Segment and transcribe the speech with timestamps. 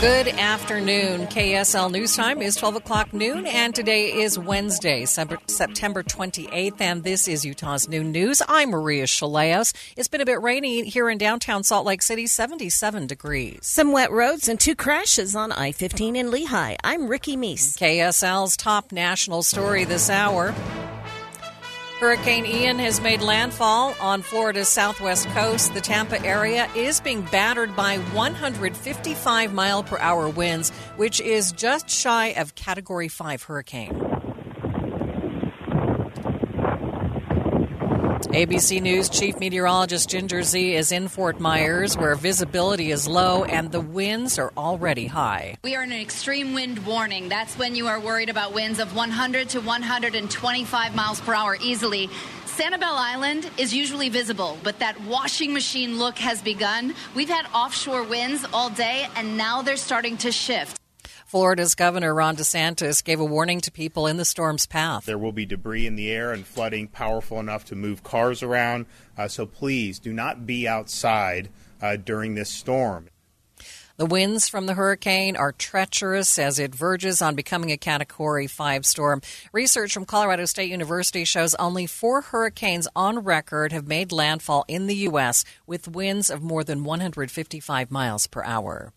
[0.00, 1.26] Good afternoon.
[1.26, 7.28] KSL News Time is 12 o'clock noon, and today is Wednesday, September 28th, and this
[7.28, 8.40] is Utah's Noon News.
[8.48, 9.74] I'm Maria Shilaos.
[9.98, 13.58] It's been a bit rainy here in downtown Salt Lake City, 77 degrees.
[13.60, 16.76] Some wet roads and two crashes on I 15 in Lehi.
[16.82, 17.76] I'm Ricky Meese.
[17.76, 20.54] KSL's top national story this hour.
[22.00, 25.74] Hurricane Ian has made landfall on Florida's southwest coast.
[25.74, 31.90] The Tampa area is being battered by 155 mile per hour winds, which is just
[31.90, 34.09] shy of Category 5 hurricane.
[38.28, 43.72] ABC News Chief Meteorologist Ginger Zee is in Fort Myers, where visibility is low and
[43.72, 45.56] the winds are already high.
[45.64, 47.28] We are in an extreme wind warning.
[47.28, 52.08] That's when you are worried about winds of 100 to 125 miles per hour easily.
[52.46, 56.94] Sanibel Island is usually visible, but that washing machine look has begun.
[57.14, 60.79] We've had offshore winds all day, and now they're starting to shift.
[61.30, 65.06] Florida's Governor Ron DeSantis gave a warning to people in the storm's path.
[65.06, 68.86] There will be debris in the air and flooding powerful enough to move cars around.
[69.16, 71.48] Uh, so please do not be outside
[71.80, 73.10] uh, during this storm.
[73.96, 78.84] The winds from the hurricane are treacherous as it verges on becoming a Category 5
[78.84, 79.22] storm.
[79.52, 84.88] Research from Colorado State University shows only four hurricanes on record have made landfall in
[84.88, 85.44] the U.S.
[85.64, 88.92] with winds of more than 155 miles per hour.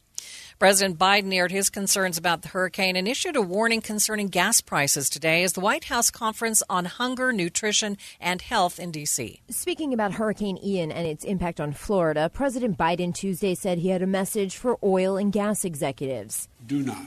[0.60, 5.10] President Biden aired his concerns about the hurricane and issued a warning concerning gas prices
[5.10, 9.42] today as the White House Conference on Hunger, Nutrition, and Health in D.C.
[9.50, 14.02] Speaking about Hurricane Ian and its impact on Florida, President Biden Tuesday said he had
[14.02, 16.48] a message for oil and gas executives.
[16.66, 17.04] Do not,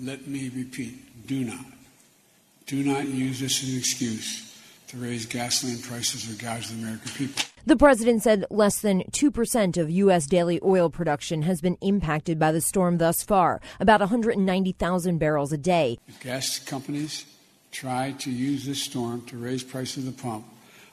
[0.00, 1.64] let me repeat, do not,
[2.66, 4.49] do not use this as an excuse
[4.90, 7.42] to raise gasoline prices or gouge the American people.
[7.64, 10.26] The president said less than 2% of U.S.
[10.26, 15.58] daily oil production has been impacted by the storm thus far, about 190,000 barrels a
[15.58, 15.98] day.
[16.08, 17.24] If gas companies
[17.70, 20.44] try to use this storm to raise prices at the pump,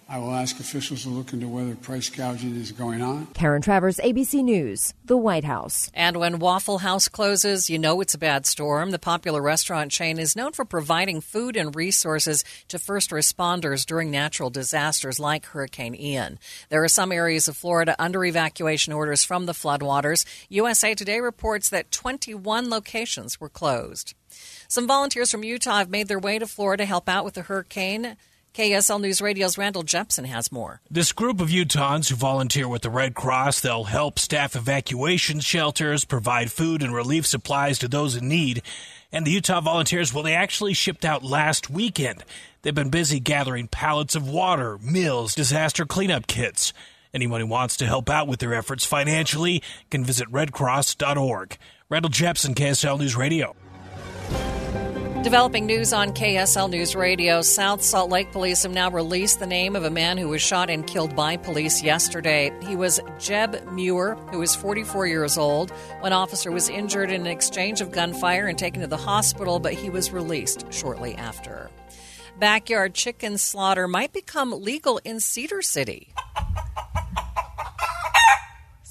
[0.09, 3.25] I will ask officials to look into whether price gouging is going on.
[3.33, 5.91] Karen Travers, ABC News, the White House.
[5.93, 8.91] And when Waffle House closes, you know it's a bad storm.
[8.91, 14.09] The popular restaurant chain is known for providing food and resources to first responders during
[14.09, 16.39] natural disasters like Hurricane Ian.
[16.69, 20.25] There are some areas of Florida under evacuation orders from the floodwaters.
[20.47, 24.13] USA Today reports that 21 locations were closed.
[24.69, 27.41] Some volunteers from Utah have made their way to Florida to help out with the
[27.41, 28.15] hurricane.
[28.57, 30.81] KSL News Radio's Randall Jepson has more.
[30.89, 36.05] This group of Utahns who volunteer with the Red Cross, they'll help staff evacuation shelters,
[36.05, 38.63] provide food and relief supplies to those in need.
[39.11, 42.23] And the Utah volunteers, well, they actually shipped out last weekend.
[42.63, 46.73] They've been busy gathering pallets of water, meals, disaster cleanup kits.
[47.13, 51.59] Anyone who wants to help out with their efforts financially can visit redcross.org.
[51.89, 53.55] Randall Jepson, KSL News Radio.
[55.23, 57.41] Developing news on KSL News Radio.
[57.41, 60.69] South Salt Lake police have now released the name of a man who was shot
[60.69, 62.51] and killed by police yesterday.
[62.61, 65.71] He was Jeb Muir, who was 44 years old.
[65.99, 69.73] One officer was injured in an exchange of gunfire and taken to the hospital, but
[69.73, 71.69] he was released shortly after.
[72.39, 76.13] Backyard chicken slaughter might become legal in Cedar City.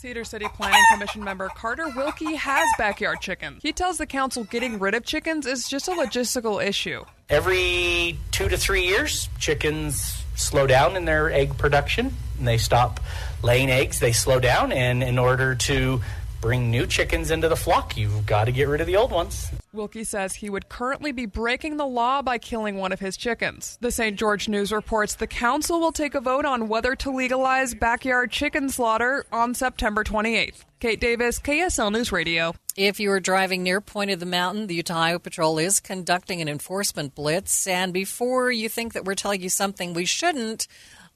[0.06, 3.60] Cedar City Planning Commission member Carter Wilkie has backyard chickens.
[3.60, 7.04] He tells the council getting rid of chickens is just a logistical issue.
[7.28, 13.00] Every two to three years, chickens slow down in their egg production and they stop
[13.42, 13.98] laying eggs.
[13.98, 16.00] They slow down, and in order to
[16.40, 19.50] bring new chickens into the flock, you've got to get rid of the old ones.
[19.76, 23.78] Wilkie says he would currently be breaking the law by killing one of his chickens.
[23.80, 24.18] The St.
[24.18, 28.68] George News reports the council will take a vote on whether to legalize backyard chicken
[28.70, 30.64] slaughter on September 28th.
[30.78, 32.54] Kate Davis, KSL News Radio.
[32.76, 36.42] If you are driving near Point of the Mountain, the Utah Highway Patrol is conducting
[36.42, 37.66] an enforcement blitz.
[37.66, 40.68] And before you think that we're telling you something we shouldn't,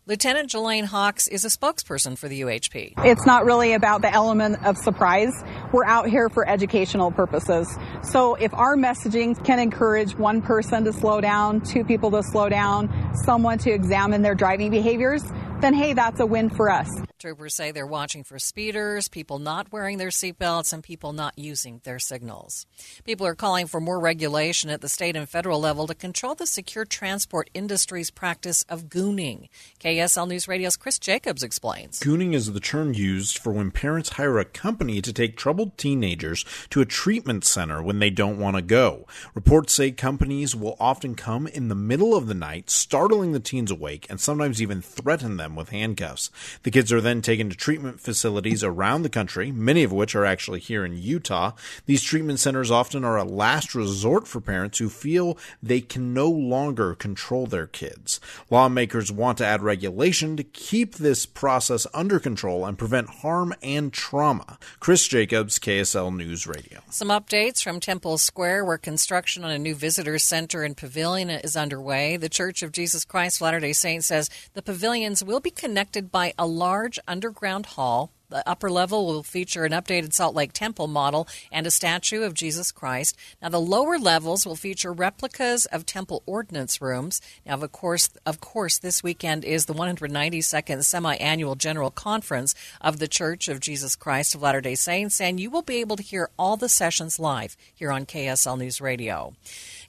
[0.07, 2.95] Lieutenant Jelaine Hawks is a spokesperson for the UHP.
[3.05, 5.31] It's not really about the element of surprise.
[5.73, 7.69] We're out here for educational purposes.
[8.03, 12.49] So if our messaging can encourage one person to slow down, two people to slow
[12.49, 12.89] down,
[13.25, 15.23] someone to examine their driving behaviors,
[15.61, 16.89] then hey, that's a win for us.
[17.19, 21.83] Troopers say they're watching for speeders, people not wearing their seatbelts, and people not using
[21.85, 22.67] their signals.
[23.05, 26.47] People are calling for more regulation at the state and federal level to control the
[26.47, 29.49] secure transport industry's practice of gooning.
[29.81, 32.01] KSL News Radio's Chris Jacobs explains.
[32.01, 36.45] Gooning is the term used for when parents hire a company to take troubled teenagers
[36.71, 39.07] to a treatment center when they don't want to go.
[39.35, 43.71] Reports say companies will often come in the middle of the night, startling the teens
[43.71, 46.31] awake, and sometimes even threaten them with handcuffs.
[46.63, 50.15] The kids are then then taken to treatment facilities around the country, many of which
[50.15, 51.53] are actually here in Utah.
[51.87, 56.31] These treatment centers often are a last resort for parents who feel they can no
[56.31, 58.21] longer control their kids.
[58.49, 63.93] Lawmakers want to add regulation to keep this process under control and prevent harm and
[63.93, 64.57] trauma.
[64.79, 66.81] Chris Jacobs, KSL News Radio.
[66.91, 71.57] Some updates from Temple Square, where construction on a new visitor center and pavilion is
[71.57, 72.17] underway.
[72.17, 76.13] The Church of Jesus Christ of Latter day Saints says the pavilions will be connected
[76.13, 78.13] by a large underground hall.
[78.29, 82.33] The upper level will feature an updated Salt Lake Temple model and a statue of
[82.33, 83.17] Jesus Christ.
[83.43, 87.21] Now, the lower levels will feature replicas of temple ordinance rooms.
[87.45, 93.09] Now, of course, of course, this weekend is the 192nd semi-annual General Conference of the
[93.09, 96.57] Church of Jesus Christ of Latter-day Saints, and you will be able to hear all
[96.57, 99.35] the sessions live here on KSL News Radio.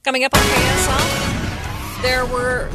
[0.02, 2.68] Coming up on KSL, there were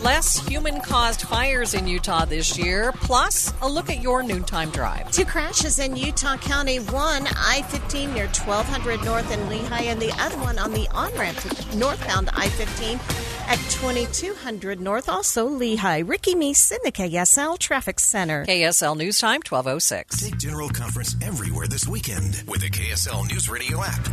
[0.00, 5.10] less human caused fires in Utah this year, plus a look at your noontime drive.
[5.10, 10.12] Two crashes in Utah County one I 15 near 1200 North in Lehi, and the
[10.20, 12.98] other one on the on ramp to northbound I 15
[13.48, 16.08] at 2200 North, also Lehi.
[16.08, 18.44] Ricky Meese in the KSL Traffic Center.
[18.44, 20.22] KSL News Time 1206.
[20.22, 24.08] Take General Conference everywhere this weekend with the KSL News Radio app.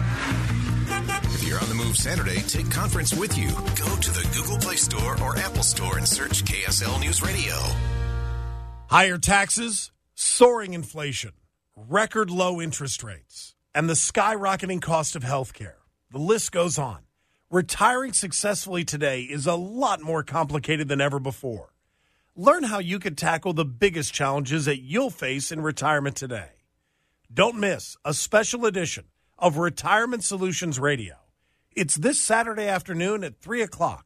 [1.34, 3.50] If you're on the move Saturday, take conference with you.
[3.50, 7.56] Go to the Google Play Store or Apple Store and search KSL News Radio.
[8.90, 11.34] Higher taxes, soaring inflation,
[11.76, 15.78] record low interest rates, and the skyrocketing cost of health care.
[16.12, 17.00] The list goes on.
[17.52, 21.74] Retiring successfully today is a lot more complicated than ever before.
[22.36, 26.52] Learn how you can tackle the biggest challenges that you'll face in retirement today.
[27.34, 29.06] Don't miss a special edition
[29.40, 31.16] of Retirement Solutions Radio.
[31.76, 34.06] It's this Saturday afternoon at 3 o'clock,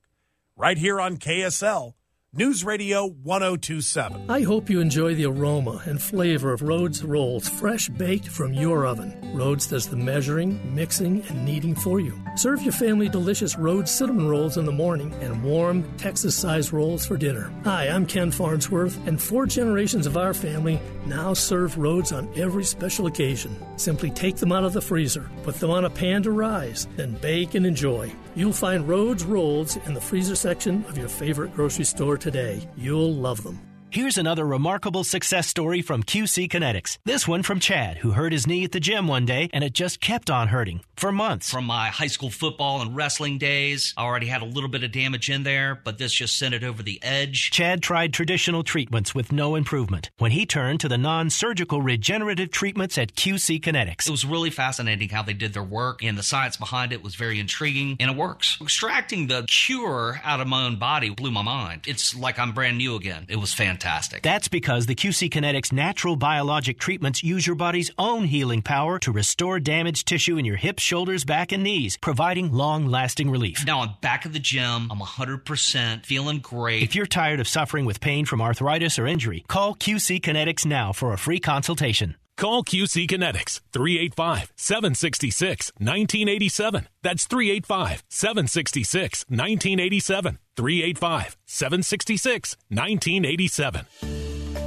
[0.56, 1.96] right here on KSL
[2.36, 4.26] News Radio 1027.
[4.28, 8.88] I hope you enjoy the aroma and flavor of Rhodes rolls fresh baked from your
[8.88, 9.16] oven.
[9.36, 12.20] Rhodes does the measuring, mixing, and kneading for you.
[12.36, 17.06] Serve your family delicious Rhodes cinnamon rolls in the morning and warm Texas sized rolls
[17.06, 17.54] for dinner.
[17.66, 22.64] Hi, I'm Ken Farnsworth, and four generations of our family now serve Rhodes on every
[22.64, 23.56] special occasion.
[23.78, 27.14] Simply take them out of the freezer, put them on a pan to rise, then
[27.14, 28.12] bake and enjoy.
[28.36, 32.68] You'll find Rhodes rolls in the freezer section of your favorite grocery store today.
[32.78, 33.73] You'll love them.
[33.94, 36.98] Here's another remarkable success story from QC Kinetics.
[37.06, 39.74] This one from Chad, who hurt his knee at the gym one day and it
[39.74, 41.52] just kept on hurting for months.
[41.52, 44.92] From my high school football and wrestling days, I already had a little bit of
[44.92, 47.52] damage in there, but this just sent it over the edge.
[47.52, 52.50] Chad tried traditional treatments with no improvement when he turned to the non surgical regenerative
[52.50, 54.08] treatments at QC Kinetics.
[54.08, 57.14] It was really fascinating how they did their work, and the science behind it was
[57.14, 58.58] very intriguing, and it works.
[58.60, 61.82] Extracting the cure out of my own body blew my mind.
[61.86, 63.28] It's like I'm brand new again.
[63.30, 64.24] It was fantastic fantastic.
[64.24, 69.12] That's because the QC Kinetics natural biologic treatments use your body's own healing power to
[69.12, 73.66] restore damaged tissue in your hips, shoulders, back, and knees, providing long lasting relief.
[73.66, 74.90] Now I'm back at the gym.
[74.92, 76.84] I'm 100% feeling great.
[76.84, 80.94] If you're tired of suffering with pain from arthritis or injury, call QC Kinetics now
[80.94, 82.16] for a free consultation.
[82.38, 86.88] Call QC Kinetics 385 766 1987.
[87.02, 90.40] That's 385 766 1987.
[90.56, 93.86] 385 766 1987.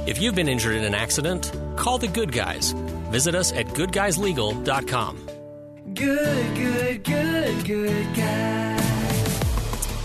[0.07, 2.71] If you've been injured in an accident, call the good guys.
[3.11, 5.17] Visit us at goodguyslegal.com.
[5.93, 8.46] Good, good, good, good guys.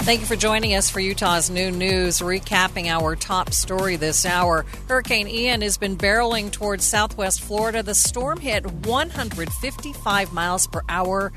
[0.03, 4.67] Thank you for joining us for Utah's new News, recapping our top story this hour.
[4.89, 7.85] Hurricane Ian has been barreling towards southwest Florida.
[7.85, 11.33] The storm hit 155 miles per hour,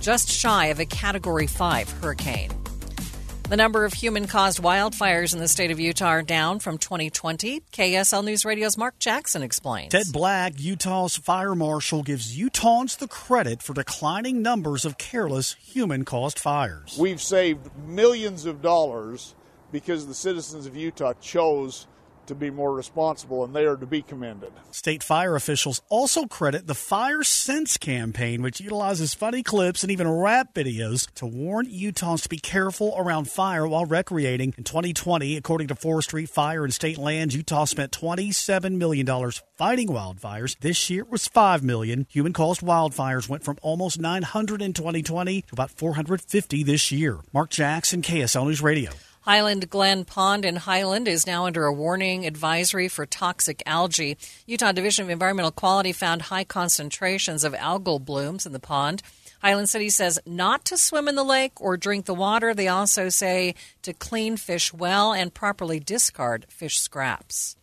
[0.00, 2.63] just shy of a Category 5 hurricane.
[3.50, 7.60] The number of human caused wildfires in the state of Utah are down from 2020.
[7.72, 9.92] KSL News Radio's Mark Jackson explains.
[9.92, 16.06] Ted Black, Utah's fire marshal, gives Utahns the credit for declining numbers of careless human
[16.06, 16.96] caused fires.
[16.98, 19.34] We've saved millions of dollars
[19.70, 21.86] because the citizens of Utah chose
[22.26, 24.52] to be more responsible, and they are to be commended.
[24.70, 30.10] State fire officials also credit the Fire Sense campaign, which utilizes funny clips and even
[30.10, 34.54] rap videos to warn Utahns to be careful around fire while recreating.
[34.56, 39.06] In 2020, according to Forestry, Fire, and State Lands, Utah spent $27 million
[39.56, 40.58] fighting wildfires.
[40.58, 42.06] This year it was 5 million.
[42.10, 47.18] Human caused wildfires went from almost 900 in 2020 to about 450 this year.
[47.32, 48.90] Mark Jackson, KSL News Radio.
[49.24, 54.18] Highland Glen Pond in Highland is now under a warning advisory for toxic algae.
[54.46, 59.02] Utah Division of Environmental Quality found high concentrations of algal blooms in the pond.
[59.40, 62.52] Highland City says not to swim in the lake or drink the water.
[62.52, 67.56] They also say to clean fish well and properly discard fish scraps.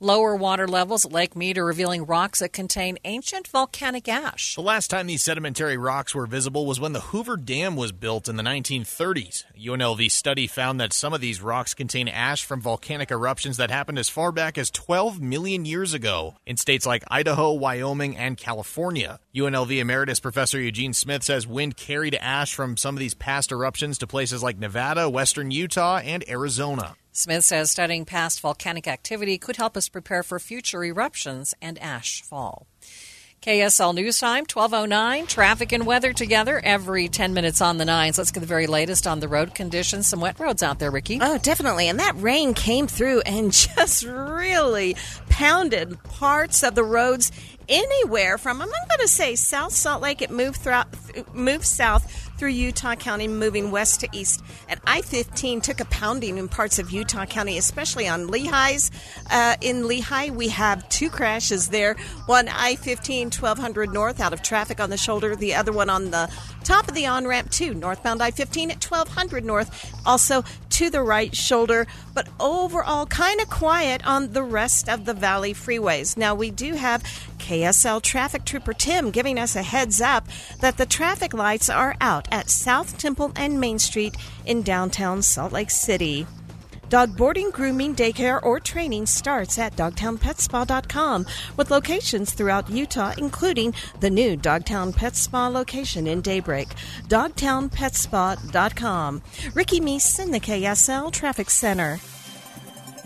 [0.00, 4.54] Lower water levels at Lake Mead are revealing rocks that contain ancient volcanic ash.
[4.54, 8.28] The last time these sedimentary rocks were visible was when the Hoover Dam was built
[8.28, 9.42] in the 1930s.
[9.56, 13.72] A UNLV study found that some of these rocks contain ash from volcanic eruptions that
[13.72, 18.36] happened as far back as 12 million years ago in states like Idaho, Wyoming, and
[18.36, 19.18] California.
[19.34, 23.98] UNLV Emeritus Professor Eugene Smith says wind carried ash from some of these past eruptions
[23.98, 26.94] to places like Nevada, western Utah, and Arizona.
[27.12, 32.22] Smith says studying past volcanic activity could help us prepare for future eruptions and ash
[32.22, 32.66] fall.
[33.40, 35.26] KSL News Time, 1209.
[35.26, 38.18] Traffic and weather together every 10 minutes on the nines.
[38.18, 40.08] Let's get the very latest on the road conditions.
[40.08, 41.20] Some wet roads out there, Ricky.
[41.22, 41.88] Oh, definitely.
[41.88, 44.96] And that rain came through and just really
[45.28, 47.30] pounded parts of the roads
[47.68, 50.20] anywhere from, I'm going to say South Salt Lake.
[50.20, 50.88] It moved, throughout,
[51.32, 54.42] moved south through Utah County, moving west to east.
[54.68, 58.90] And I 15 took a pounding in parts of Utah County, especially on Lehi's.
[59.30, 61.94] Uh, in Lehigh, we have two crashes there
[62.26, 66.10] one I 15 1200 north out of traffic on the shoulder, the other one on
[66.10, 66.30] the
[66.68, 71.02] top of the on ramp, too, northbound I 15 at 1200 north, also to the
[71.02, 76.16] right shoulder, but overall kind of quiet on the rest of the valley freeways.
[76.16, 77.02] Now, we do have
[77.38, 80.28] KSL Traffic Trooper Tim giving us a heads up
[80.60, 85.52] that the traffic lights are out at South Temple and Main Street in downtown Salt
[85.52, 86.26] Lake City.
[86.88, 91.26] Dog boarding, grooming, daycare, or training starts at dogtownpetspa.com
[91.56, 96.68] with locations throughout Utah, including the new Dogtown Pet Spa location in Daybreak.
[97.08, 99.22] Dogtownpetspa.com.
[99.54, 102.00] Ricky Meese in the KSL Traffic Center.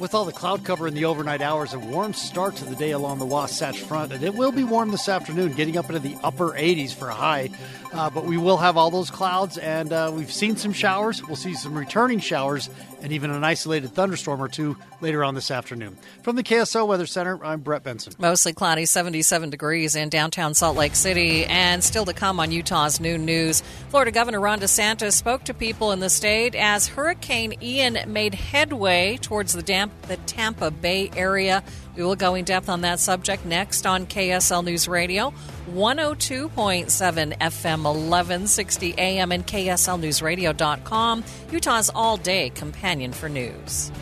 [0.02, 2.90] With all the cloud cover in the overnight hours, a warm start to the day
[2.90, 6.16] along the Wasatch Front, and it will be warm this afternoon, getting up into the
[6.25, 7.50] upper 80s for a high.
[7.92, 11.23] Uh, but we will have all those clouds, and uh, we've seen some showers.
[11.23, 12.68] We'll see some returning showers
[13.02, 15.97] and even an isolated thunderstorm or two later on this afternoon.
[16.23, 18.14] From the KSL Weather Center, I'm Brett Benson.
[18.18, 22.99] Mostly cloudy, 77 degrees in downtown Salt Lake City, and still to come on Utah's
[22.99, 23.62] noon news.
[23.90, 29.18] Florida Governor Ron DeSantis spoke to people in the state as Hurricane Ian made headway
[29.21, 31.62] towards the, damp, the Tampa Bay area.
[31.96, 35.32] We will go in depth on that subject next on KSL News Radio,
[35.70, 43.92] 102.7 FM, 1160 AM, and KSLNewsRadio.com, Utah's all day companion for news.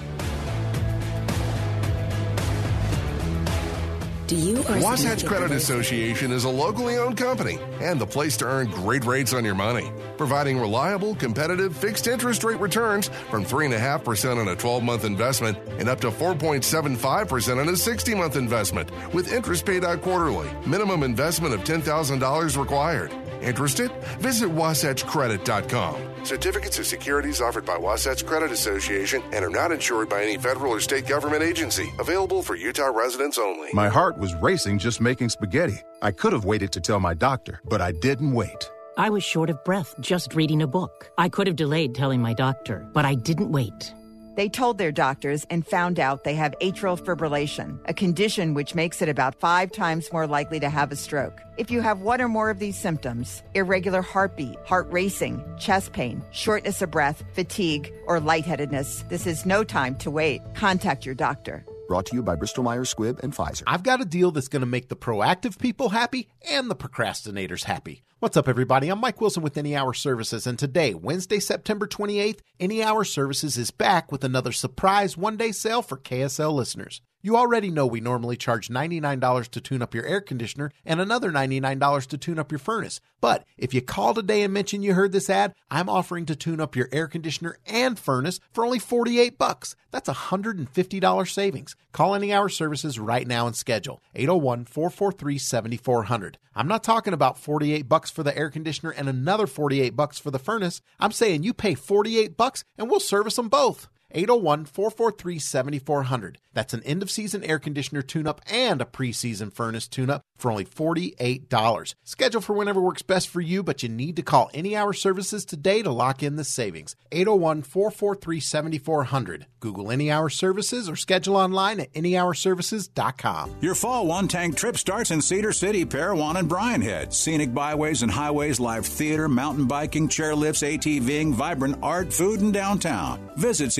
[4.31, 8.45] Do you or Wasatch Credit Association is a locally owned company and the place to
[8.45, 14.41] earn great rates on your money, providing reliable, competitive, fixed interest rate returns from 3.5%
[14.41, 19.33] on a 12 month investment and up to 4.75% on a 60 month investment, with
[19.33, 20.49] interest paid out quarterly.
[20.65, 23.13] Minimum investment of $10,000 required.
[23.41, 23.91] Interested?
[24.21, 26.25] Visit wasatchcredit.com.
[26.25, 30.73] Certificates of securities offered by Wasatch Credit Association and are not insured by any federal
[30.73, 31.91] or state government agency.
[31.99, 33.69] Available for Utah residents only.
[33.73, 35.79] My heart was racing just making spaghetti.
[36.03, 38.71] I could have waited to tell my doctor, but I didn't wait.
[38.97, 41.11] I was short of breath just reading a book.
[41.17, 43.95] I could have delayed telling my doctor, but I didn't wait.
[44.41, 49.03] They told their doctors and found out they have atrial fibrillation, a condition which makes
[49.03, 51.43] it about five times more likely to have a stroke.
[51.59, 56.25] If you have one or more of these symptoms irregular heartbeat, heart racing, chest pain,
[56.31, 60.41] shortness of breath, fatigue, or lightheadedness this is no time to wait.
[60.55, 61.63] Contact your doctor.
[61.91, 63.65] Brought to you by Bristol Myers Squibb and Pfizer.
[63.67, 67.65] I've got a deal that's going to make the proactive people happy and the procrastinators
[67.65, 68.05] happy.
[68.21, 68.89] What's up, everybody?
[68.89, 73.59] I'm Mike Wilson with Any Hour Services, and today, Wednesday, September 28th, Any Hour Services
[73.59, 77.01] is back with another surprise one day sale for KSL listeners.
[77.23, 81.31] You already know we normally charge $99 to tune up your air conditioner and another
[81.31, 83.03] $99 to tune up your furnace.
[83.21, 86.63] But if you call today and mention you heard this ad, I'm offering to tune
[86.63, 89.77] up your air conditioner and furnace for only 48 bucks.
[89.91, 91.77] That's $150 savings.
[91.93, 96.37] Call Any Hour Services right now and schedule 801-443-7400.
[96.55, 100.31] I'm not talking about 48 bucks for the air conditioner and another 48 bucks for
[100.31, 100.81] the furnace.
[100.99, 103.90] I'm saying you pay 48 bucks and we'll service them both.
[104.13, 106.39] 801 443 7400.
[106.53, 110.23] That's an end of season air conditioner tune up and a preseason furnace tune up
[110.37, 111.95] for only $48.
[112.05, 115.45] Schedule for whenever works best for you, but you need to call Any Hour Services
[115.45, 116.97] today to lock in the savings.
[117.13, 119.47] 801 443 7400.
[119.61, 123.57] Google Any Hour Services or schedule online at anyhourservices.com.
[123.61, 127.13] Your fall one tank trip starts in Cedar City, Parowan, and Brian Head.
[127.13, 133.31] Scenic byways and highways, live theater, mountain biking, chairlifts, ATVing, vibrant art, food, and downtown.
[133.37, 133.71] Visit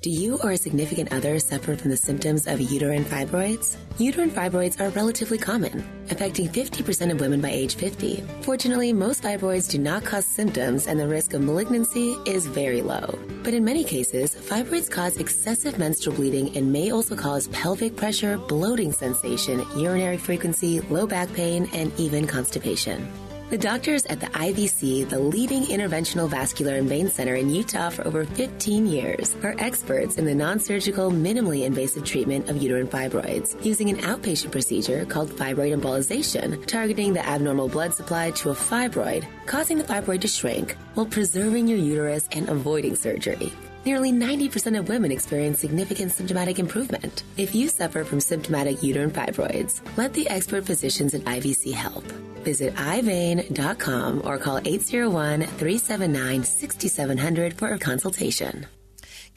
[0.00, 3.76] Do you or a significant other suffer from the symptoms of uterine fibroids?
[3.98, 8.22] Uterine fibroids are relatively common, affecting 50% of women by age 50.
[8.42, 13.18] Fortunately, most fibroids do not cause symptoms and the risk of malignancy is very low.
[13.42, 18.38] But in many cases, fibroids cause excessive menstrual bleeding and may also cause pelvic pressure,
[18.38, 23.27] bloating sensation, urinary frequency, low back pain, and even constipation.
[23.50, 28.06] The doctors at the IVC, the leading interventional vascular and vein center in Utah for
[28.06, 33.88] over 15 years, are experts in the non-surgical, minimally invasive treatment of uterine fibroids using
[33.88, 39.78] an outpatient procedure called fibroid embolization, targeting the abnormal blood supply to a fibroid, causing
[39.78, 43.50] the fibroid to shrink while preserving your uterus and avoiding surgery.
[43.88, 47.22] Nearly 90% of women experience significant symptomatic improvement.
[47.38, 52.04] If you suffer from symptomatic uterine fibroids, let the expert physicians at IVC help.
[52.44, 58.66] Visit iVein.com or call 801 379 6700 for a consultation.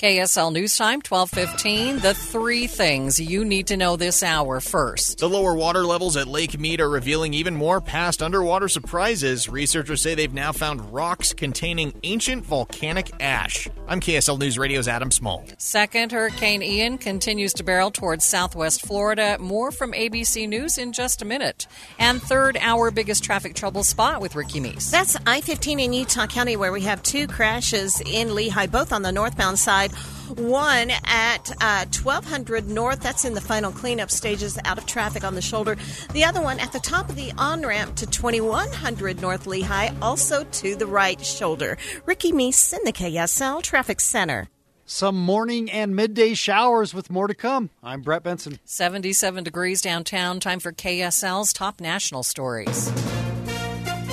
[0.02, 2.00] KSL News Time, 1215.
[2.00, 5.20] The three things you need to know this hour first.
[5.20, 9.48] The lower water levels at Lake Mead are revealing even more past underwater surprises.
[9.48, 13.68] Researchers say they've now found rocks containing ancient volcanic ash.
[13.88, 15.46] I'm KSL News Radio's Adam Small.
[15.60, 19.38] Second, Hurricane Ian continues to barrel towards southwest Florida.
[19.40, 21.68] More from ABC News in just a minute.
[22.00, 24.90] And third, our biggest traffic trouble spot with Ricky Meese.
[24.90, 29.04] That's I 15 in Utah County, where we have two crashes in Lehi, both on
[29.04, 29.91] the northbound side.
[30.38, 35.36] One at uh, 1200 North, that's in the final cleanup stages, out of traffic on
[35.36, 35.78] the shoulder.
[36.14, 40.44] The other one at the top of the on ramp to 2100 North Lehi, also
[40.44, 41.78] to the right shoulder.
[42.06, 44.48] Ricky Meese in the KSL Traffic Center.
[44.86, 47.70] Some morning and midday showers with more to come.
[47.82, 48.60] I'm Brett Benson.
[48.66, 50.42] 77 degrees downtown.
[50.42, 52.90] Time for KSL's top national stories.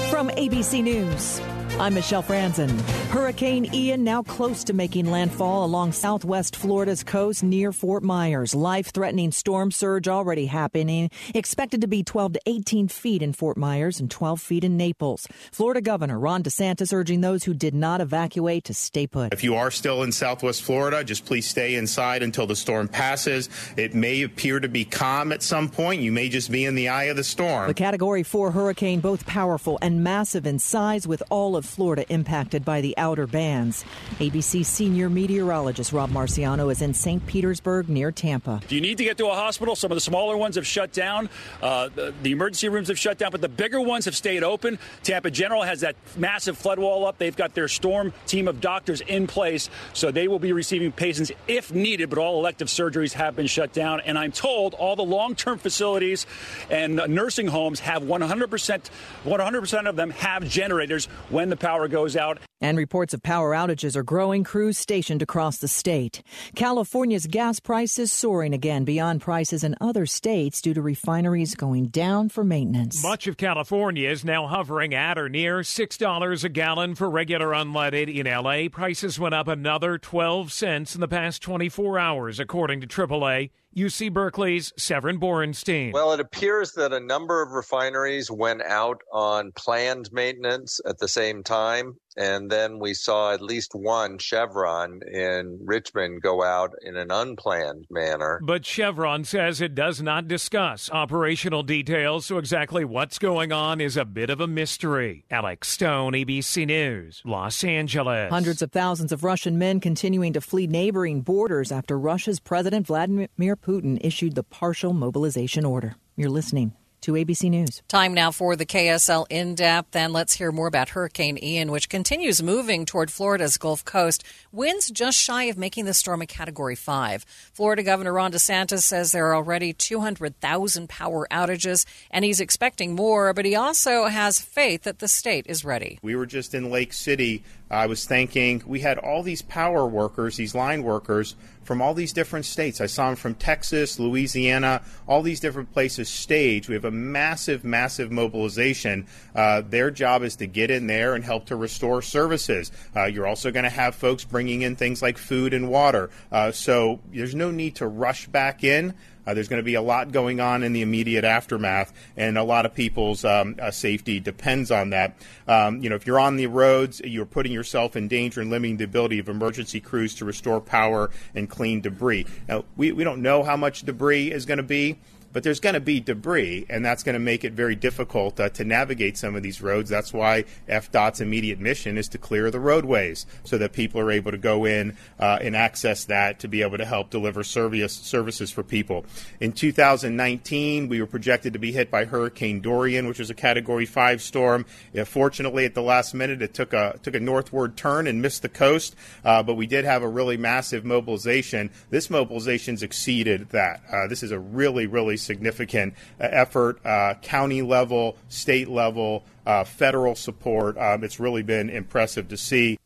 [0.08, 1.40] From ABC News.
[1.80, 2.68] I'm Michelle Franzen.
[3.10, 8.52] Hurricane Ian now close to making landfall along southwest Florida's coast near Fort Myers.
[8.52, 11.08] Life threatening storm surge already happening.
[11.36, 15.28] Expected to be 12 to 18 feet in Fort Myers and 12 feet in Naples.
[15.52, 19.32] Florida Governor Ron DeSantis urging those who did not evacuate to stay put.
[19.32, 23.48] If you are still in southwest Florida, just please stay inside until the storm passes.
[23.76, 26.02] It may appear to be calm at some point.
[26.02, 27.68] You may just be in the eye of the storm.
[27.68, 32.64] The Category 4 hurricane, both powerful and massive in size, with all of Florida impacted
[32.64, 33.84] by the outer bands.
[34.18, 37.24] ABC senior meteorologist Rob Marciano is in St.
[37.26, 38.60] Petersburg near Tampa.
[38.66, 39.76] Do you need to get to a hospital?
[39.76, 41.28] Some of the smaller ones have shut down.
[41.62, 44.78] Uh, the, the, emergency rooms have shut down, but the bigger ones have stayed open.
[45.02, 47.18] Tampa General has that massive flood wall up.
[47.18, 51.30] They've got their storm team of doctors in place, so they will be receiving patients
[51.46, 54.00] if needed, but all elective surgeries have been shut down.
[54.00, 56.26] And I'm told all the long term facilities
[56.70, 58.90] and nursing homes have 100%,
[59.24, 62.38] 100% of them have generators when the power goes out.
[62.60, 66.22] And reports of power outages are growing, crews stationed across the state.
[66.56, 72.28] California's gas prices soaring again beyond prices in other states due to refineries going down
[72.28, 73.02] for maintenance.
[73.02, 78.12] Much of California is now hovering at or near $6 a gallon for regular unleaded.
[78.12, 82.86] In LA, prices went up another 12 cents in the past 24 hours, according to
[82.86, 83.50] AAA.
[83.76, 85.92] UC Berkeley's Severin Borenstein.
[85.92, 91.06] Well, it appears that a number of refineries went out on planned maintenance at the
[91.06, 91.94] same time.
[92.16, 97.86] And then we saw at least one Chevron in Richmond go out in an unplanned
[97.90, 98.40] manner.
[98.42, 103.96] But Chevron says it does not discuss operational details, so exactly what's going on is
[103.96, 105.24] a bit of a mystery.
[105.30, 108.30] Alex Stone, ABC News, Los Angeles.
[108.30, 113.28] Hundreds of thousands of Russian men continuing to flee neighboring borders after Russia's President Vladimir
[113.38, 115.94] Putin issued the partial mobilization order.
[116.16, 117.82] You're listening to ABC News.
[117.88, 121.88] Time now for the KSL in depth, and let's hear more about Hurricane Ian, which
[121.88, 124.24] continues moving toward Florida's Gulf Coast.
[124.52, 127.24] Winds just shy of making the storm a Category 5.
[127.52, 133.32] Florida Governor Ron DeSantis says there are already 200,000 power outages, and he's expecting more,
[133.32, 135.98] but he also has faith that the state is ready.
[136.02, 137.44] We were just in Lake City.
[137.70, 142.14] I was thinking we had all these power workers, these line workers from all these
[142.14, 142.80] different states.
[142.80, 146.66] I saw them from Texas, Louisiana, all these different places stage.
[146.66, 149.06] We have a massive, massive mobilization.
[149.34, 152.72] Uh, their job is to get in there and help to restore services.
[152.96, 156.08] Uh, you're also going to have folks bringing in things like food and water.
[156.32, 158.94] Uh, so there's no need to rush back in.
[159.28, 162.42] Uh, there's going to be a lot going on in the immediate aftermath, and a
[162.42, 165.14] lot of people's um, uh, safety depends on that.
[165.46, 168.78] Um, you know, if you're on the roads, you're putting yourself in danger and limiting
[168.78, 172.24] the ability of emergency crews to restore power and clean debris.
[172.48, 174.96] Now, we, we don't know how much debris is going to be
[175.38, 178.48] but there's going to be debris, and that's going to make it very difficult uh,
[178.48, 179.88] to navigate some of these roads.
[179.88, 184.32] That's why FDOT's immediate mission is to clear the roadways so that people are able
[184.32, 188.50] to go in uh, and access that to be able to help deliver service, services
[188.50, 189.06] for people.
[189.38, 193.86] In 2019, we were projected to be hit by Hurricane Dorian, which was a Category
[193.86, 194.66] 5 storm.
[194.92, 198.42] Yeah, fortunately, at the last minute, it took a took a northward turn and missed
[198.42, 201.70] the coast, uh, but we did have a really massive mobilization.
[201.90, 203.82] This mobilization's exceeded that.
[203.88, 209.62] Uh, this is a really, really significant uh, effort, uh, county level, state level, uh,
[209.62, 210.76] federal support.
[210.76, 212.78] Um, it's really been impressive to see.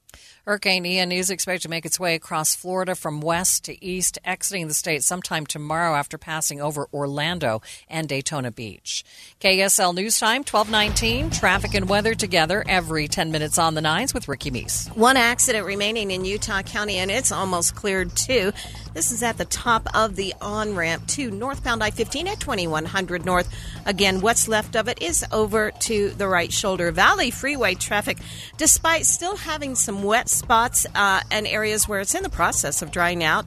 [0.44, 4.66] Hurricane Ian is expected to make its way across Florida from west to east, exiting
[4.66, 9.04] the state sometime tomorrow after passing over Orlando and Daytona Beach.
[9.40, 11.30] KSL News Time, 1219.
[11.30, 14.88] Traffic and weather together every 10 minutes on the nines with Ricky Meese.
[14.96, 18.50] One accident remaining in Utah County, and it's almost cleared too.
[18.94, 23.24] This is at the top of the on ramp to northbound I 15 at 2100
[23.24, 23.48] North.
[23.84, 26.92] Again, what's left of it is over to the right shoulder.
[26.92, 28.18] Valley Freeway traffic,
[28.56, 32.92] despite still having some wet spots uh, and areas where it's in the process of
[32.92, 33.46] drying out,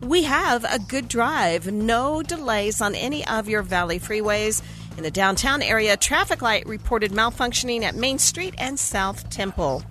[0.00, 1.70] we have a good drive.
[1.70, 4.62] No delays on any of your Valley freeways.
[4.96, 9.84] In the downtown area, traffic light reported malfunctioning at Main Street and South Temple.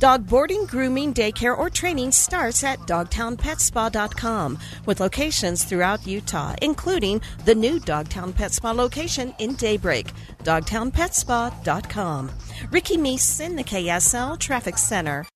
[0.00, 7.54] Dog boarding, grooming, daycare, or training starts at dogtownpetspa.com with locations throughout Utah, including the
[7.54, 10.10] new Dogtown Pet Spa location in Daybreak.
[10.42, 12.30] dogtownpetspa.com.
[12.70, 15.26] Ricky Meese in the KSL Traffic Center.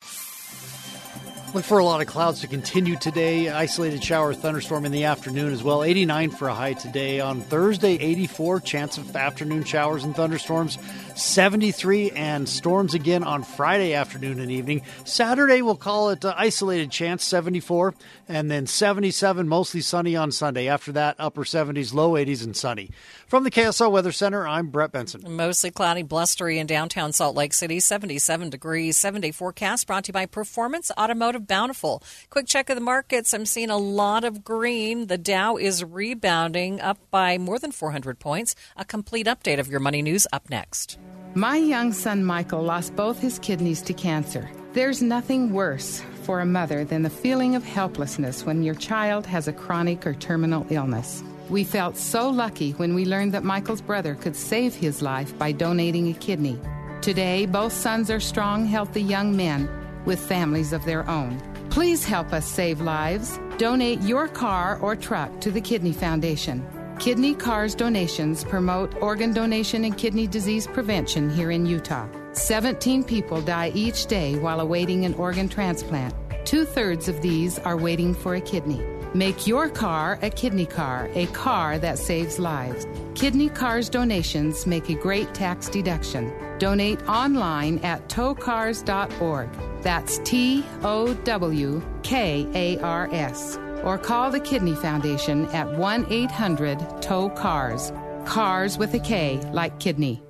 [1.55, 3.49] Look for a lot of clouds to continue today.
[3.49, 5.85] Isolated shower, thunderstorm in the afternoon as well.
[5.85, 7.21] 89 for a high today.
[7.21, 10.79] On Thursday, 84, chance of afternoon showers and thunderstorms.
[11.15, 14.83] 73 and storms again on Friday afternoon and evening.
[15.05, 17.95] Saturday, we'll call it uh, isolated chance, 74.
[18.29, 20.69] And then 77, mostly sunny on Sunday.
[20.69, 22.91] After that, upper 70s, low 80s, and sunny.
[23.27, 25.23] From the KSL Weather Center, I'm Brett Benson.
[25.37, 28.97] Mostly cloudy, blustery in downtown Salt Lake City, 77 degrees.
[28.97, 32.03] Seven day forecast brought to you by Performance Automotive Bountiful.
[32.31, 33.35] Quick check of the markets.
[33.35, 35.07] I'm seeing a lot of green.
[35.07, 38.55] The Dow is rebounding up by more than 400 points.
[38.77, 40.99] A complete update of your money news up next.
[41.35, 44.49] My young son Michael lost both his kidneys to cancer.
[44.73, 49.49] There's nothing worse for a mother than the feeling of helplessness when your child has
[49.49, 51.23] a chronic or terminal illness.
[51.51, 55.53] We felt so lucky when we learned that Michael's brother could save his life by
[55.53, 56.59] donating a kidney.
[57.03, 59.69] Today, both sons are strong, healthy young men
[60.05, 61.41] with families of their own.
[61.69, 63.39] Please help us save lives.
[63.59, 66.65] Donate your car or truck to the Kidney Foundation.
[66.99, 72.07] Kidney Cars donations promote organ donation and kidney disease prevention here in Utah.
[72.33, 76.15] 17 people die each day while awaiting an organ transplant.
[76.45, 78.81] Two thirds of these are waiting for a kidney.
[79.13, 82.87] Make your car a kidney car, a car that saves lives.
[83.15, 86.33] Kidney Cars donations make a great tax deduction.
[86.59, 89.49] Donate online at towkars.org.
[89.83, 93.59] That's T O W K A R S.
[93.83, 97.93] Or call the Kidney Foundation at 1 800 TOW CARS.
[98.25, 100.23] Cars with a K, like kidney.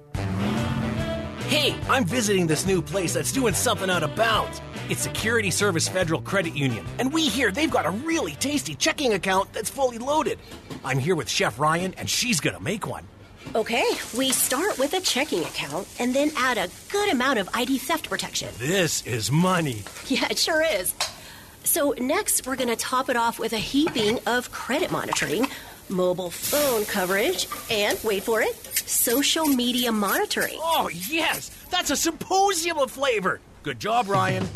[1.49, 4.61] Hey, I'm visiting this new place that's doing something out of bounds.
[4.89, 9.13] It's Security Service Federal Credit Union, and we hear they've got a really tasty checking
[9.13, 10.39] account that's fully loaded.
[10.85, 13.07] I'm here with Chef Ryan, and she's gonna make one.
[13.55, 13.85] Okay,
[14.17, 18.11] we start with a checking account and then add a good amount of ID theft
[18.11, 18.49] protection.
[18.59, 19.83] This is money.
[20.09, 20.93] Yeah, it sure is.
[21.63, 25.47] So, next, we're going to top it off with a heaping of credit monitoring,
[25.89, 28.57] mobile phone coverage, and wait for it,
[28.89, 30.59] social media monitoring.
[30.59, 31.51] Oh, yes!
[31.71, 33.41] That's a symposium of flavor!
[33.63, 34.47] Good job, Ryan.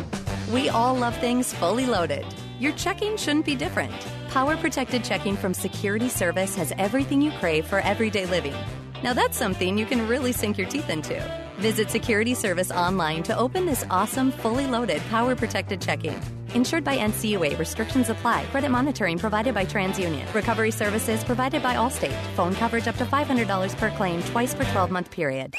[0.53, 2.27] We all love things fully loaded.
[2.59, 3.94] Your checking shouldn't be different.
[4.38, 8.55] Power protected checking from Security Service has everything you crave for everyday living
[9.03, 11.20] Now that's something you can really sink your teeth into.
[11.57, 16.14] Visit Security Service online to open this awesome, fully loaded, power protected checking.
[16.55, 18.44] Insured by NCUA, restrictions apply.
[18.53, 20.33] Credit monitoring provided by TransUnion.
[20.33, 22.16] Recovery services provided by Allstate.
[22.37, 25.53] Phone coverage up to $500 per claim, twice per 12 month period.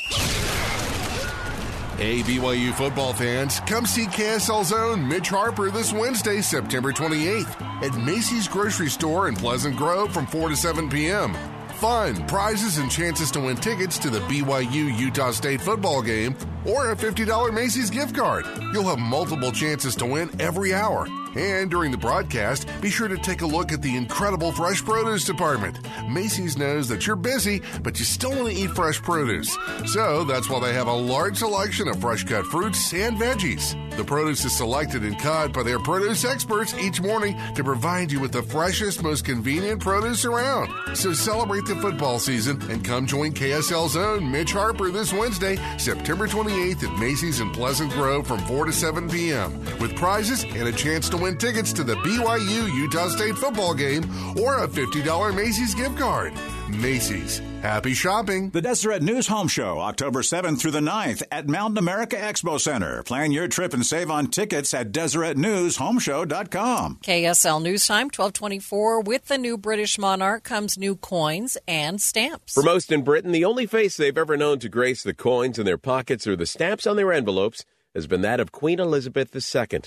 [2.00, 7.94] Hey, BYU football fans, come see KSL's own Mitch Harper this Wednesday, September 28th at
[8.06, 11.36] Macey's Grocery Store in Pleasant Grove from 4 to 7 p.m.
[11.72, 16.92] Fun, prizes, and chances to win tickets to the BYU Utah State football game or
[16.92, 18.46] a $50 Macey's gift card.
[18.72, 21.06] You'll have multiple chances to win every hour.
[21.36, 25.26] And during the broadcast, be sure to take a look at the incredible fresh produce
[25.26, 25.80] department.
[26.08, 29.56] Macey's knows that you're busy, but you still want to eat fresh produce.
[29.86, 33.76] So that's why they have a large selection of fresh cut fruits and veggies.
[33.96, 38.20] The produce is selected and cut by their produce experts each morning to provide you
[38.20, 40.72] with the freshest, most convenient produce around.
[40.96, 46.28] So celebrate the football season and come join KSL's own Mitch Harper this Wednesday, September
[46.28, 49.60] 28th at Macey's in Pleasant Grove from 4 to 7 p.m.
[49.80, 54.04] with prizes and a chance to win tickets to the BYU Utah State football game
[54.40, 56.32] or a $50 Macey's gift card.
[56.70, 57.42] Macey's.
[57.62, 58.52] Happy shopping.
[58.52, 63.04] The Deseret News Home Show, October 7th through the 9th at Mountain America Expo Center.
[63.04, 67.00] Plan your trip and save on tickets at DeseretNewsHomeshow.com.
[67.04, 69.02] KSL News Time, 1224.
[69.02, 72.54] With the new British monarch comes new coins and stamps.
[72.54, 75.66] For most in Britain, the only face they've ever known to grace the coins in
[75.66, 79.80] their pockets or the stamps on their envelopes has been that of Queen Elizabeth II.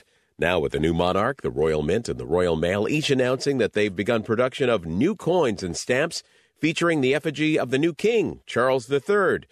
[0.42, 3.74] Now, with the new monarch, the Royal Mint, and the Royal Mail each announcing that
[3.74, 6.24] they've begun production of new coins and stamps
[6.60, 9.42] featuring the effigy of the new king, Charles III.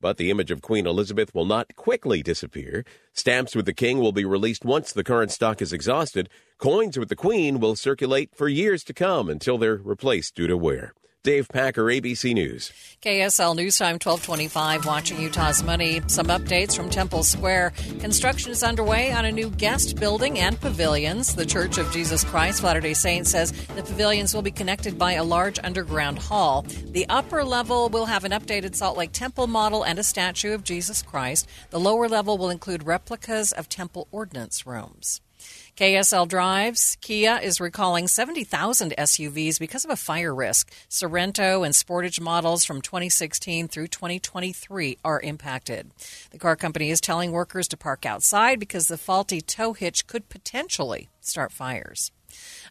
[0.00, 2.84] But the image of Queen Elizabeth will not quickly disappear.
[3.12, 6.28] Stamps with the king will be released once the current stock is exhausted.
[6.58, 10.56] Coins with the queen will circulate for years to come until they're replaced due to
[10.56, 10.94] wear.
[11.22, 12.72] Dave Packer, ABC News.
[13.02, 16.00] KSL News Time 1225, watching Utah's Money.
[16.06, 17.74] Some updates from Temple Square.
[17.98, 21.34] Construction is underway on a new guest building and pavilions.
[21.34, 25.12] The Church of Jesus Christ Latter day Saints says the pavilions will be connected by
[25.12, 26.62] a large underground hall.
[26.86, 30.64] The upper level will have an updated Salt Lake Temple model and a statue of
[30.64, 31.46] Jesus Christ.
[31.68, 35.20] The lower level will include replicas of temple ordinance rooms.
[35.76, 40.70] KSL Drives, Kia is recalling 70,000 SUVs because of a fire risk.
[40.88, 45.90] Sorento and Sportage models from 2016 through 2023 are impacted.
[46.30, 50.28] The car company is telling workers to park outside because the faulty tow hitch could
[50.28, 52.12] potentially start fires.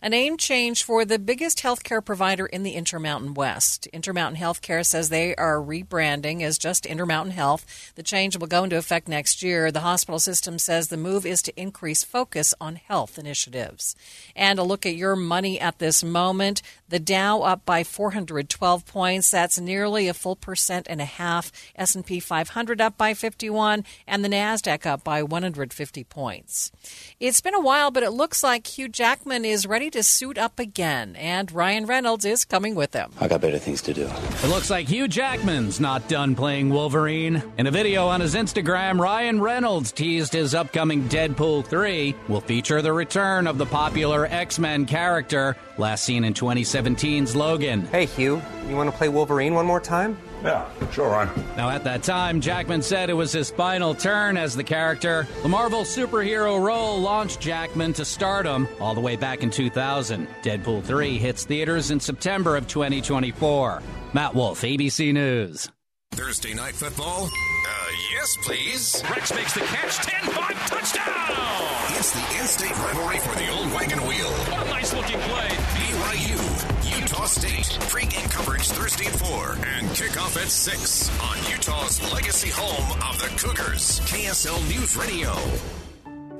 [0.01, 3.87] A name change for the biggest healthcare provider in the Intermountain West.
[3.87, 7.91] Intermountain Healthcare says they are rebranding as just Intermountain Health.
[7.95, 9.71] The change will go into effect next year.
[9.71, 13.95] The hospital system says the move is to increase focus on health initiatives.
[14.35, 16.61] And a look at your money at this moment.
[16.87, 19.29] The Dow up by 412 points.
[19.29, 21.51] That's nearly a full percent and a half.
[21.75, 26.71] S&P 500 up by 51 and the Nasdaq up by 150 points.
[27.19, 30.59] It's been a while, but it looks like Hugh Jackman is ready to suit up
[30.59, 33.11] again, and Ryan Reynolds is coming with him.
[33.19, 34.03] I got better things to do.
[34.03, 37.41] It looks like Hugh Jackman's not done playing Wolverine.
[37.57, 42.81] In a video on his Instagram, Ryan Reynolds teased his upcoming Deadpool 3 will feature
[42.81, 47.87] the return of the popular X Men character, last seen in 2017's Logan.
[47.87, 50.17] Hey, Hugh, you want to play Wolverine one more time?
[50.43, 51.29] Yeah, sure, Ryan.
[51.57, 55.27] Now, at that time, Jackman said it was his final turn as the character.
[55.43, 60.27] The Marvel superhero role launched Jackman to stardom all the way back in 2000.
[60.41, 63.81] Deadpool 3 hits theaters in September of 2024.
[64.13, 65.69] Matt Wolf, ABC News.
[66.11, 67.25] Thursday night football?
[67.25, 69.01] Uh, yes, please.
[69.09, 69.95] Rex makes the catch.
[69.97, 71.97] 10 5 touchdown!
[71.97, 74.29] It's the in state rivalry for the old wagon wheel.
[74.29, 75.47] What a nice looking play.
[75.47, 77.77] BYU, Utah State.
[77.89, 83.27] Pre-game coverage Thursday at 4 and kickoff at 6 on Utah's legacy home of the
[83.39, 83.99] Cougars.
[84.01, 85.33] KSL News Radio.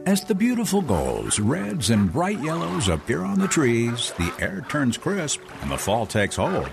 [0.05, 4.97] As the beautiful golds, reds, and bright yellows appear on the trees, the air turns
[4.97, 6.69] crisp and the fall takes hold.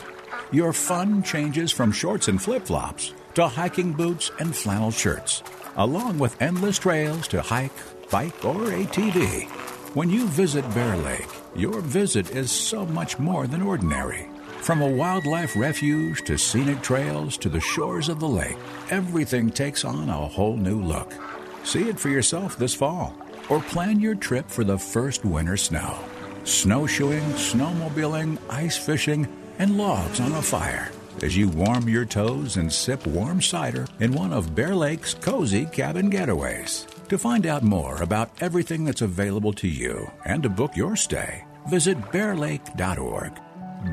[0.52, 5.42] Your fun changes from shorts and flip flops to hiking boots and flannel shirts,
[5.76, 7.72] along with endless trails to hike,
[8.10, 9.48] bike, or ATV.
[9.96, 14.28] When you visit Bear Lake, your visit is so much more than ordinary.
[14.60, 18.58] From a wildlife refuge to scenic trails to the shores of the lake,
[18.90, 21.12] everything takes on a whole new look.
[21.64, 23.16] See it for yourself this fall,
[23.48, 25.98] or plan your trip for the first winter snow.
[26.44, 29.26] Snowshoeing, snowmobiling, ice fishing,
[29.58, 30.90] and logs on a fire
[31.22, 35.66] as you warm your toes and sip warm cider in one of Bear Lake's cozy
[35.66, 36.86] cabin getaways.
[37.08, 41.44] To find out more about everything that's available to you and to book your stay,
[41.68, 43.32] visit bearlake.org.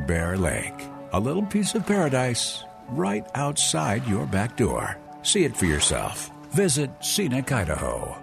[0.08, 4.97] Bear Lake, a little piece of paradise right outside your back door.
[5.21, 6.30] See it for yourself.
[6.52, 8.22] Visit Scenic Idaho.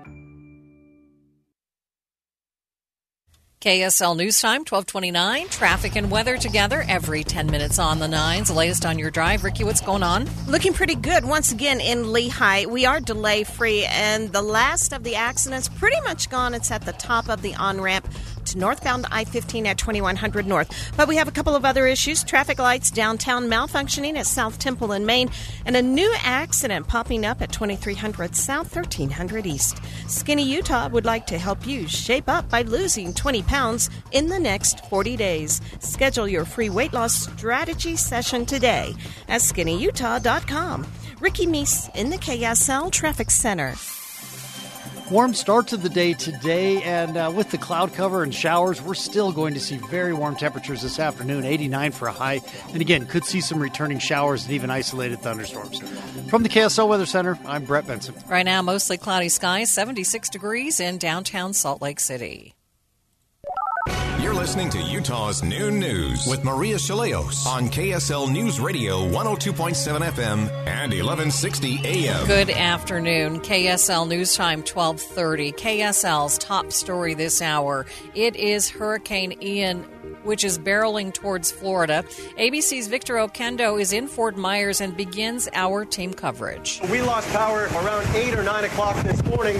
[3.60, 5.50] KSL News Time, 1229.
[5.50, 8.50] Traffic and weather together every 10 minutes on the nines.
[8.50, 9.44] Latest on your drive.
[9.44, 10.26] Ricky, what's going on?
[10.46, 12.64] Looking pretty good once again in Lehi.
[12.64, 16.54] We are delay free, and the last of the accidents pretty much gone.
[16.54, 18.08] It's at the top of the on ramp
[18.46, 20.92] to northbound I 15 at 2100 North.
[20.96, 24.92] But we have a couple of other issues traffic lights downtown malfunctioning at South Temple
[24.92, 25.30] in Main,
[25.66, 29.78] and a new accident popping up at 2300 South 1300 East.
[30.06, 34.38] Skinny Utah would like to help you shape up by losing 20 pounds in the
[34.38, 35.60] next 40 days.
[35.80, 38.94] Schedule your free weight loss strategy session today
[39.28, 40.86] at skinnyutah.com.
[41.20, 43.74] Ricky Meese in the KSL Traffic Center.
[45.10, 48.94] Warm start to the day today, and uh, with the cloud cover and showers, we're
[48.94, 52.40] still going to see very warm temperatures this afternoon 89 for a high.
[52.72, 55.80] And again, could see some returning showers and even isolated thunderstorms.
[56.28, 58.14] From the KSL Weather Center, I'm Brett Benson.
[58.28, 62.54] Right now, mostly cloudy skies, 76 degrees in downtown Salt Lake City.
[64.40, 70.92] Listening to Utah's Noon News with Maria Shilaos on KSL News Radio 102.7 FM and
[70.92, 72.26] 1160 AM.
[72.26, 73.40] Good afternoon.
[73.40, 75.52] KSL News Time 1230.
[75.52, 77.84] KSL's top story this hour.
[78.14, 79.84] It is Hurricane Ian
[80.24, 82.04] which is barreling towards Florida.
[82.38, 86.80] ABC's Victor Oquendo is in Fort Myers and begins our team coverage.
[86.90, 89.56] We lost power around 8 or 9 o'clock this morning,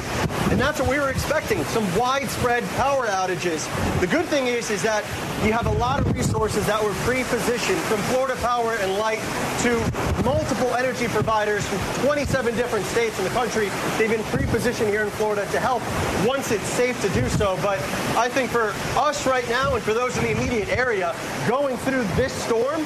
[0.51, 3.69] and that's what we were expecting some widespread power outages.
[4.01, 5.05] The good thing is, is that
[5.45, 9.21] you have a lot of resources that were pre-positioned from Florida Power and Light
[9.63, 13.71] to multiple energy providers from 27 different states in the country.
[13.97, 15.83] They've been pre-positioned here in Florida to help
[16.27, 17.59] once it's safe to do so.
[17.63, 17.79] But
[18.17, 21.15] I think for us right now and for those in the immediate immediate area
[21.47, 22.85] going through this storm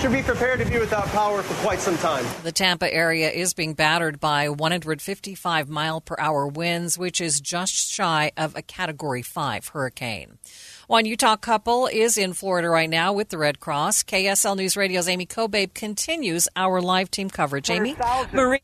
[0.00, 2.24] should be prepared to be without power for quite some time.
[2.42, 7.72] The Tampa area is being battered by 155 mile per hour winds, which is just
[7.72, 10.38] shy of a Category 5 hurricane.
[10.86, 14.04] One Utah couple is in Florida right now with the Red Cross.
[14.04, 17.70] KSL News Radio's Amy Kobabe continues our live team coverage.
[17.70, 17.96] Amy?
[18.32, 18.60] Marie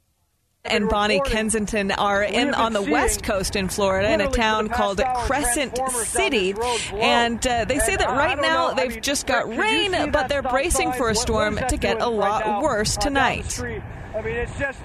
[0.65, 5.01] and Bonnie Kensington are in on the west coast in Florida in a town called
[5.27, 6.55] Crescent City,
[6.95, 11.11] and uh, they say that right now they've just got rain, but they're bracing for
[11.11, 13.61] a storm to get a lot worse tonight.
[13.61, 14.79] I mean, it's just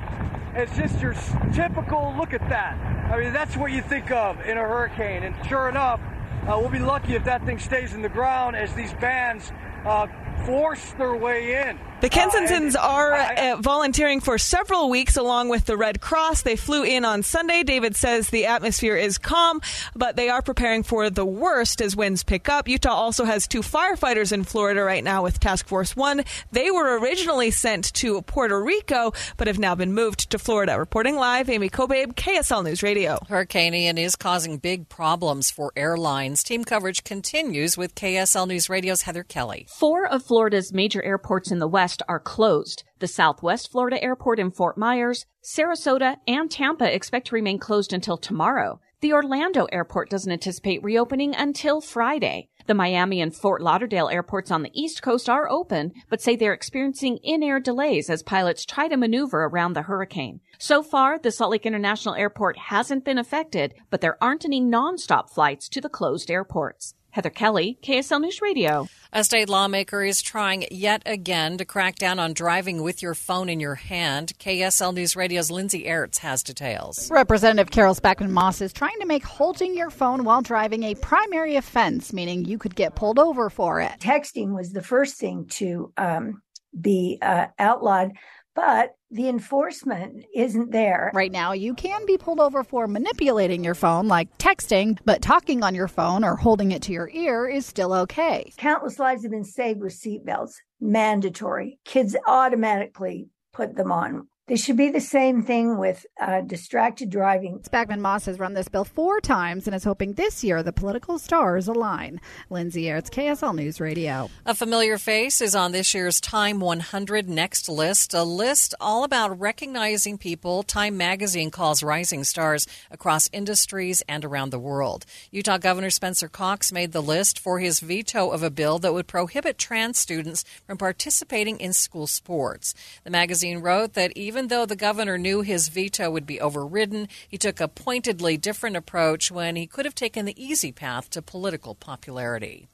[0.55, 1.15] it's just your
[1.53, 2.75] typical look at that.
[3.11, 6.01] I mean, that's what you think of in a hurricane, and sure enough,
[6.47, 9.51] uh, we'll be lucky if that thing stays in the ground as these bands
[9.85, 10.07] uh,
[10.45, 11.79] force their way in.
[12.01, 16.43] The Kensingtons uh, are uh, volunteering for several weeks along with the Red Cross.
[16.43, 17.63] They flew in on Sunday.
[17.63, 19.59] David says the atmosphere is calm,
[19.97, 22.69] but they are preparing for the worst as winds pick up.
[22.69, 26.23] Utah also has two firefighters in Florida right now with Task Force One.
[26.53, 30.79] They were originally sent to Puerto Rico, but have now been moved to Florida.
[30.79, 33.19] Reporting live, Amy Kobabe, KSL News Radio.
[33.27, 36.43] Hurricane Ian is causing big problems for airlines.
[36.43, 39.67] Team coverage continues with KSL News Radio's Heather Kelly.
[39.67, 42.83] Four of Florida's major airports in the West are closed.
[42.99, 48.15] The Southwest Florida Airport in Fort Myers, Sarasota, and Tampa expect to remain closed until
[48.15, 48.79] tomorrow.
[49.01, 52.49] The Orlando airport doesn't anticipate reopening until Friday.
[52.67, 56.53] The Miami and Fort Lauderdale airports on the East Coast are open, but say they're
[56.53, 60.41] experiencing in-air delays as pilots try to maneuver around the hurricane.
[60.59, 65.31] So far, the Salt Lake International Airport hasn't been affected, but there aren't any non-stop
[65.31, 66.93] flights to the closed airports.
[67.11, 68.87] Heather Kelly, KSL News Radio.
[69.11, 73.49] A state lawmaker is trying yet again to crack down on driving with your phone
[73.49, 74.33] in your hand.
[74.39, 77.09] KSL News Radio's Lindsay Aerts has details.
[77.09, 81.55] Representative Carol Spackman Moss is trying to make holding your phone while driving a primary
[81.55, 83.93] offense, meaning you could get pulled over for it.
[83.99, 86.41] Texting was the first thing to um,
[86.79, 88.11] be uh, outlawed
[88.59, 91.11] but the enforcement isn't there.
[91.13, 95.63] Right now, you can be pulled over for manipulating your phone, like texting, but talking
[95.63, 98.53] on your phone or holding it to your ear is still okay.
[98.57, 101.79] Countless lives have been saved with seatbelts, mandatory.
[101.85, 104.27] Kids automatically put them on.
[104.49, 107.59] This should be the same thing with uh, distracted driving.
[107.59, 111.19] Spackman Moss has run this bill four times and is hoping this year the political
[111.19, 112.19] stars align.
[112.49, 114.27] Lindsay Aerts, KSL News Radio.
[114.47, 119.39] A familiar face is on this year's Time 100 Next list, a list all about
[119.39, 125.05] recognizing people Time magazine calls rising stars across industries and around the world.
[125.29, 129.05] Utah Governor Spencer Cox made the list for his veto of a bill that would
[129.05, 132.73] prohibit trans students from participating in school sports.
[133.03, 137.09] The magazine wrote that even even though the governor knew his veto would be overridden,
[137.27, 141.21] he took a pointedly different approach when he could have taken the easy path to
[141.21, 142.65] political popularity.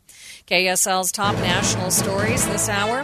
[0.46, 3.04] KSL's top national stories this hour.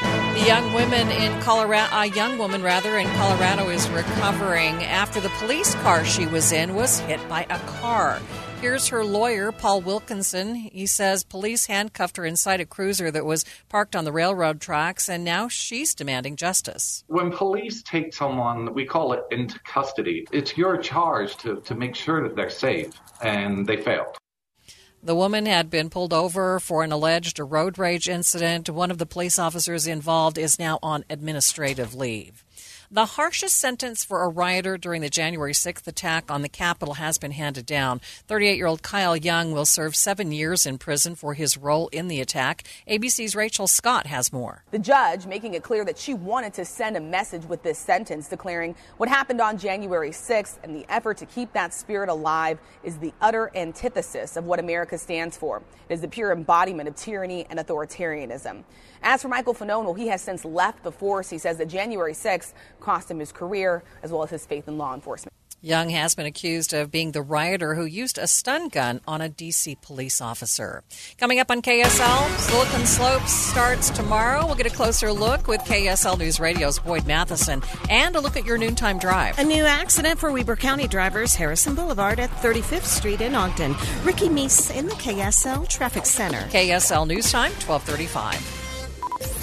[0.00, 5.32] The young woman in Colorado, a young woman rather in Colorado, is recovering after the
[5.40, 8.20] police car she was in was hit by a car.
[8.62, 10.54] Here's her lawyer, Paul Wilkinson.
[10.54, 15.08] He says police handcuffed her inside a cruiser that was parked on the railroad tracks,
[15.08, 17.02] and now she's demanding justice.
[17.08, 21.96] When police take someone, we call it into custody, it's your charge to, to make
[21.96, 24.16] sure that they're safe, and they failed.
[25.02, 28.70] The woman had been pulled over for an alleged road rage incident.
[28.70, 32.44] One of the police officers involved is now on administrative leave.
[32.94, 37.16] The harshest sentence for a rioter during the January 6th attack on the Capitol has
[37.16, 38.02] been handed down.
[38.28, 42.08] 38 year old Kyle Young will serve seven years in prison for his role in
[42.08, 42.64] the attack.
[42.86, 44.64] ABC's Rachel Scott has more.
[44.72, 48.28] The judge making it clear that she wanted to send a message with this sentence,
[48.28, 52.98] declaring what happened on January 6th and the effort to keep that spirit alive is
[52.98, 55.62] the utter antithesis of what America stands for.
[55.88, 58.64] It is the pure embodiment of tyranny and authoritarianism.
[59.02, 61.28] As for Michael Fanone, well, he has since left the force.
[61.30, 64.78] He says that January 6th cost him his career as well as his faith in
[64.78, 65.32] law enforcement.
[65.64, 69.28] Young has been accused of being the rioter who used a stun gun on a
[69.28, 69.76] D.C.
[69.80, 70.82] police officer.
[71.18, 74.44] Coming up on KSL, Silicon Slopes starts tomorrow.
[74.44, 78.44] We'll get a closer look with KSL News Radio's Boyd Matheson and a look at
[78.44, 79.38] your noontime drive.
[79.38, 83.76] A new accident for Weber County drivers, Harrison Boulevard at 35th Street in Ogden.
[84.02, 86.40] Ricky Meese in the KSL Traffic Center.
[86.48, 88.61] KSL News Time, 1235.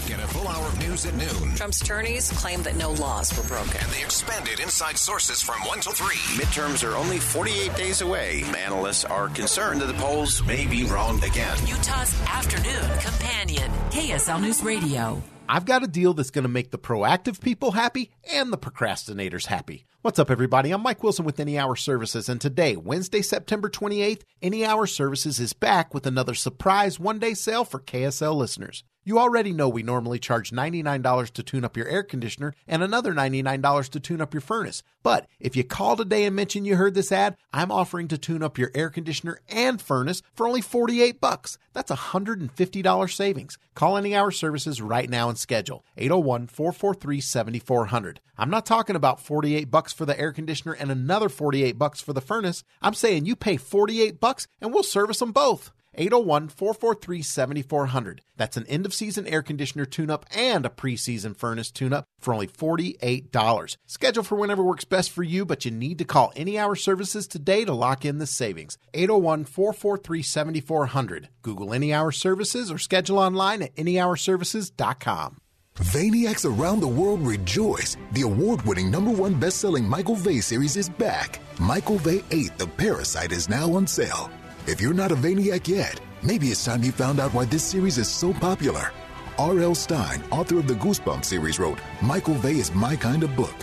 [0.10, 1.54] Get a full hour of news at noon.
[1.54, 3.78] Trump's attorneys claim that no laws were broken.
[3.80, 6.16] And they expanded inside sources from 1 till 3.
[6.44, 8.42] Midterms are only 48 days away.
[8.58, 11.56] Analysts are concerned that the polls may be wrong again.
[11.68, 15.22] Utah's afternoon companion, KSL News Radio.
[15.48, 19.46] I've got a deal that's going to make the proactive people happy and the procrastinators
[19.46, 19.86] happy.
[20.02, 20.72] What's up, everybody?
[20.72, 25.40] I'm Mike Wilson with Any Hour Services, and today, Wednesday, September 28th, Any Hour Services
[25.40, 28.84] is back with another surprise one day sale for KSL listeners.
[29.10, 33.12] You already know we normally charge $99 to tune up your air conditioner and another
[33.12, 34.84] $99 to tune up your furnace.
[35.02, 38.44] But if you call today and mention you heard this ad, I'm offering to tune
[38.44, 41.58] up your air conditioner and furnace for only 48 bucks.
[41.74, 43.58] That's $150 savings.
[43.74, 48.18] Call any hour services right now and schedule 801-443-7400.
[48.38, 52.14] I'm not talking about 48 bucks for the air conditioner and another 48 bucks for
[52.14, 52.64] the furnace.
[52.80, 55.72] I'm saying you pay 48 bucks and we'll service them both.
[56.00, 58.22] 801 443 7400.
[58.38, 62.06] That's an end of season air conditioner tune up and a preseason furnace tune up
[62.20, 63.78] for only $48.
[63.86, 67.28] Schedule for whenever works best for you, but you need to call any hour services
[67.28, 68.78] today to lock in the savings.
[68.94, 71.30] 801 443 7400.
[71.42, 75.42] Google any hour services or schedule online at anyhourservices.com.
[75.76, 77.98] Veyniacs around the world rejoice.
[78.14, 81.40] The award winning number one best selling Michael Vey series is back.
[81.60, 84.30] Michael Vey 8 The Parasite is now on sale.
[84.70, 87.98] If you're not a Veyniac yet, maybe it's time you found out why this series
[87.98, 88.92] is so popular.
[89.40, 89.74] R.L.
[89.74, 93.56] Stine, author of the Goosebumps series, wrote Michael Vey is my kind of book.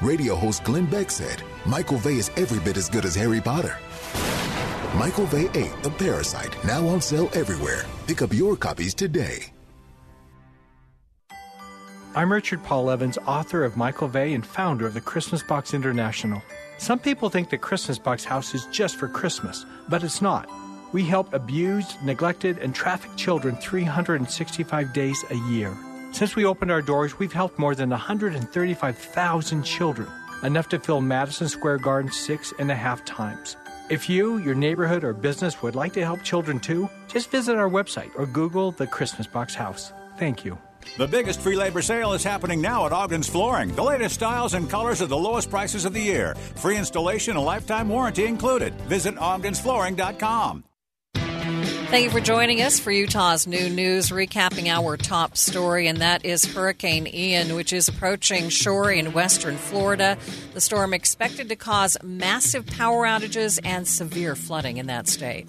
[0.00, 3.76] Radio host Glenn Beck said Michael Vey is every bit as good as Harry Potter.
[4.94, 7.84] Michael Vey 8 The Parasite, now on sale everywhere.
[8.06, 9.46] Pick up your copies today.
[12.14, 16.40] I'm Richard Paul Evans, author of Michael Vey and founder of the Christmas Box International.
[16.82, 20.50] Some people think the Christmas Box House is just for Christmas, but it's not.
[20.92, 25.72] We help abused, neglected, and trafficked children 365 days a year.
[26.10, 30.08] Since we opened our doors, we've helped more than 135,000 children,
[30.42, 33.56] enough to fill Madison Square Garden six and a half times.
[33.88, 37.70] If you, your neighborhood, or business would like to help children too, just visit our
[37.70, 39.92] website or Google the Christmas Box House.
[40.18, 40.58] Thank you.
[40.98, 43.74] The biggest free labor sale is happening now at Ogden's Flooring.
[43.74, 46.34] The latest styles and colors at the lowest prices of the year.
[46.56, 48.74] Free installation and lifetime warranty included.
[48.82, 50.64] Visit ogdensflooring.com.
[51.92, 56.24] Thank you for joining us for Utah's Noon News, recapping our top story, and that
[56.24, 60.16] is Hurricane Ian, which is approaching shore in western Florida.
[60.54, 65.46] The storm expected to cause massive power outages and severe flooding in that state.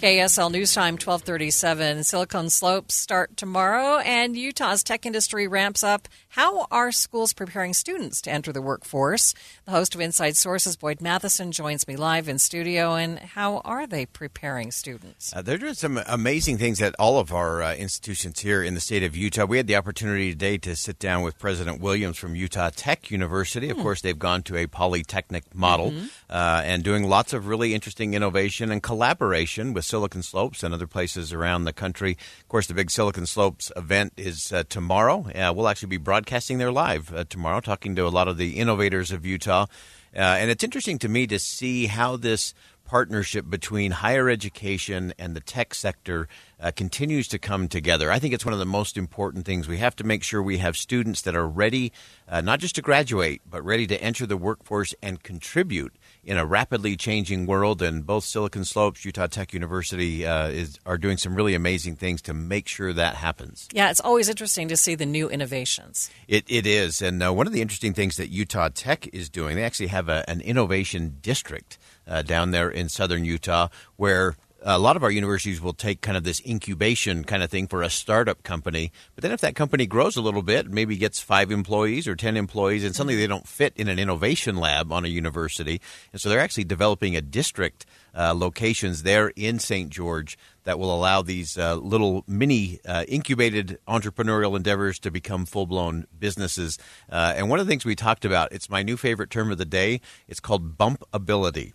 [0.00, 2.04] KSL News Time 1237.
[2.04, 6.08] Silicon Slopes start tomorrow, and Utah's tech industry ramps up.
[6.34, 9.34] How are schools preparing students to enter the workforce?
[9.64, 12.94] The host of Inside Sources, Boyd Matheson, joins me live in studio.
[12.94, 15.34] And how are they preparing students?
[15.34, 18.80] Uh, they're doing some amazing things at all of our uh, institutions here in the
[18.80, 19.44] state of Utah.
[19.44, 23.68] We had the opportunity today to sit down with President Williams from Utah Tech University.
[23.68, 23.82] Of Hmm.
[23.82, 26.10] course, they've gone to a polytechnic model Mhm.
[26.30, 30.86] uh, and doing lots of really interesting innovation and collaboration with Silicon Slopes and other
[30.86, 32.12] places around the country.
[32.40, 35.26] Of course, the big Silicon Slopes event is uh, tomorrow.
[35.34, 36.19] Uh, we'll actually be broadcasting
[36.58, 39.66] there live uh, tomorrow, talking to a lot of the innovators of Utah.
[40.14, 42.52] Uh, and it's interesting to me to see how this
[42.90, 46.26] partnership between higher education and the tech sector
[46.58, 48.10] uh, continues to come together.
[48.10, 49.68] I think it's one of the most important things.
[49.68, 51.92] We have to make sure we have students that are ready,
[52.28, 56.44] uh, not just to graduate, but ready to enter the workforce and contribute in a
[56.44, 57.80] rapidly changing world.
[57.80, 62.20] And both Silicon Slopes, Utah Tech University, uh, is are doing some really amazing things
[62.22, 63.68] to make sure that happens.
[63.72, 66.10] Yeah, it's always interesting to see the new innovations.
[66.26, 67.00] It, it is.
[67.00, 70.08] And uh, one of the interesting things that Utah Tech is doing, they actually have
[70.08, 71.78] a, an innovation district
[72.10, 76.16] uh, down there in southern Utah where a lot of our universities will take kind
[76.16, 78.92] of this incubation kind of thing for a startup company.
[79.14, 82.36] But then if that company grows a little bit, maybe gets five employees or 10
[82.36, 85.80] employees, and suddenly they don't fit in an innovation lab on a university.
[86.12, 89.88] And so they're actually developing a district uh, locations there in St.
[89.88, 95.66] George that will allow these uh, little mini uh, incubated entrepreneurial endeavors to become full
[95.66, 96.78] blown businesses.
[97.10, 99.58] Uh, and one of the things we talked about, it's my new favorite term of
[99.58, 101.72] the day, it's called bumpability.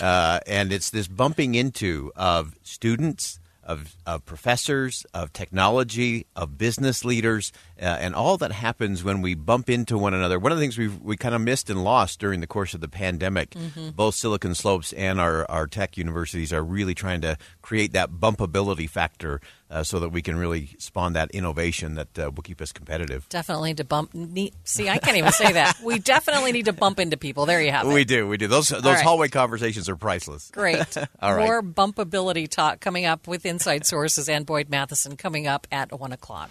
[0.00, 7.04] Uh, and it's this bumping into of students, of, of professors, of technology, of business
[7.04, 10.38] leaders, uh, and all that happens when we bump into one another.
[10.38, 12.80] One of the things we we kind of missed and lost during the course of
[12.80, 13.94] the pandemic, Mhm.
[13.94, 18.88] both Silicon Slopes and our, our tech universities are really trying to create that bumpability
[18.88, 22.72] factor uh, so that we can really spawn that innovation that uh, will keep us
[22.72, 23.28] competitive.
[23.28, 24.12] Definitely to bump.
[24.64, 25.78] See, I can't even say that.
[25.82, 27.44] We definitely need to bump into people.
[27.46, 27.92] There you have it.
[27.92, 28.46] We do, we do.
[28.46, 29.02] Those those right.
[29.04, 30.50] hallway conversations are priceless.
[30.54, 30.96] Great.
[31.20, 31.44] All right.
[31.44, 36.12] More bumpability talk coming up with Inside Sources and Boyd Matheson coming up at 1
[36.12, 36.50] o'clock.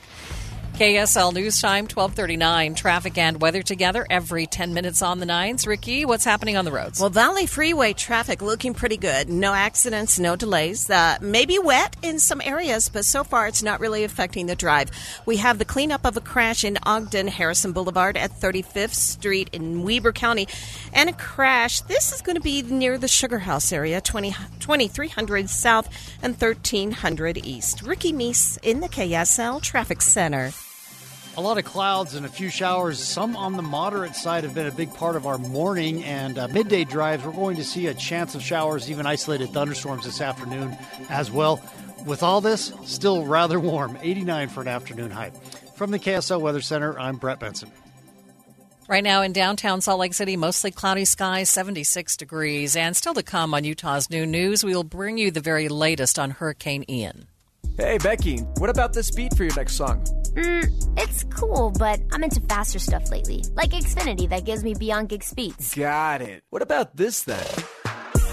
[0.77, 2.75] KSL News Time, 1239.
[2.75, 5.65] Traffic and weather together every 10 minutes on the nines.
[5.65, 6.99] Ricky, what's happening on the roads?
[6.99, 9.27] Well, Valley Freeway traffic looking pretty good.
[9.27, 10.87] No accidents, no delays.
[10.87, 14.91] Uh, maybe wet in some areas, but so far it's not really affecting the drive.
[15.25, 19.81] We have the cleanup of a crash in Ogden, Harrison Boulevard at 35th Street in
[19.81, 20.47] Weber County,
[20.93, 21.81] and a crash.
[21.81, 25.89] This is going to be near the Sugar House area, 20, 2300 South
[26.21, 27.81] and 1300 East.
[27.81, 30.51] Ricky Meese in the KSL Traffic Center.
[31.37, 32.97] A lot of clouds and a few showers.
[32.97, 36.47] Some on the moderate side have been a big part of our morning and uh,
[36.47, 37.23] midday drives.
[37.23, 40.75] We're going to see a chance of showers, even isolated thunderstorms this afternoon
[41.09, 41.61] as well.
[42.07, 45.29] With all this, still rather warm, 89 for an afternoon high.
[45.75, 47.71] From the KSL Weather Center, I'm Brett Benson.
[48.87, 52.75] Right now in downtown Salt Lake City, mostly cloudy skies, 76 degrees.
[52.75, 56.17] And still to come on Utah's Noon News, we will bring you the very latest
[56.17, 57.27] on Hurricane Ian.
[57.77, 60.03] Hey, Becky, what about this beat for your next song?
[60.33, 65.09] Mm, it's cool, but I'm into faster stuff lately, like Xfinity that gives me beyond
[65.09, 65.75] gig speeds.
[65.75, 66.41] Got it.
[66.49, 67.45] What about this then?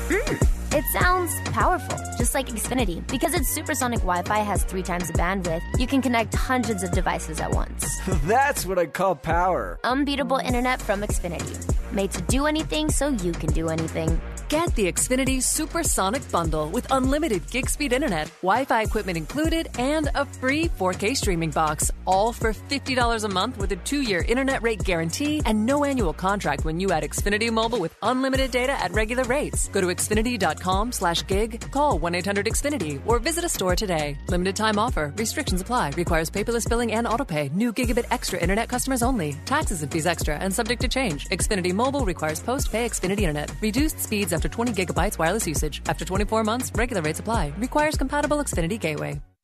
[0.09, 3.07] Mm, it sounds powerful, just like Xfinity.
[3.07, 6.91] Because its supersonic Wi Fi has three times the bandwidth, you can connect hundreds of
[6.93, 7.87] devices at once.
[8.25, 9.79] That's what I call power.
[9.85, 11.55] Unbeatable internet from Xfinity.
[11.93, 14.19] Made to do anything so you can do anything.
[14.55, 20.11] Get the Xfinity Supersonic Bundle with unlimited gig speed internet, Wi Fi equipment included, and
[20.15, 21.91] a free 4K streaming box.
[22.07, 26.13] All for $50 a month with a two year internet rate guarantee and no annual
[26.13, 29.67] contract when you add Xfinity Mobile with unlimited data at regular rates.
[29.71, 34.17] Go to Xfinity.com slash gig, call 1 800 Xfinity, or visit a store today.
[34.29, 35.13] Limited time offer.
[35.17, 35.91] Restrictions apply.
[35.97, 37.53] Requires paperless billing and autopay.
[37.53, 39.35] New gigabit extra internet customers only.
[39.47, 41.27] Taxes and fees extra and subject to change.
[41.31, 43.51] Xfinity Mobile requires post pay Xfinity Internet.
[43.61, 45.81] Reduced speeds after 20 gigabytes wireless usage.
[45.87, 47.53] After 24 months, regular rates apply.
[47.57, 49.34] Requires compatible Xfinity Gateway.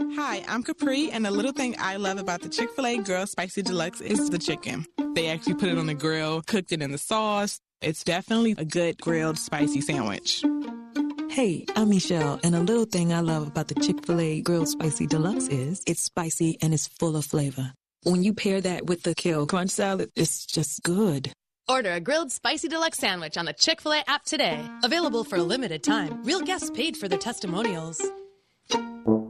[0.00, 3.28] Hi, I'm Capri, and the little thing I love about the Chick fil A Grilled
[3.28, 4.86] Spicy Deluxe is the chicken.
[5.14, 7.60] They actually put it on the grill, cooked it in the sauce.
[7.82, 10.42] It's definitely a good grilled spicy sandwich.
[11.28, 14.68] Hey, I'm Michelle, and a little thing I love about the Chick fil A Grilled
[14.68, 17.72] Spicy Deluxe is it's spicy and it's full of flavor.
[18.04, 21.30] When you pair that with the Kale Crunch salad, it's just good.
[21.68, 24.64] Order a grilled spicy deluxe sandwich on the Chick fil A app today.
[24.82, 26.24] Available for a limited time.
[26.24, 28.00] Real guests paid for their testimonials.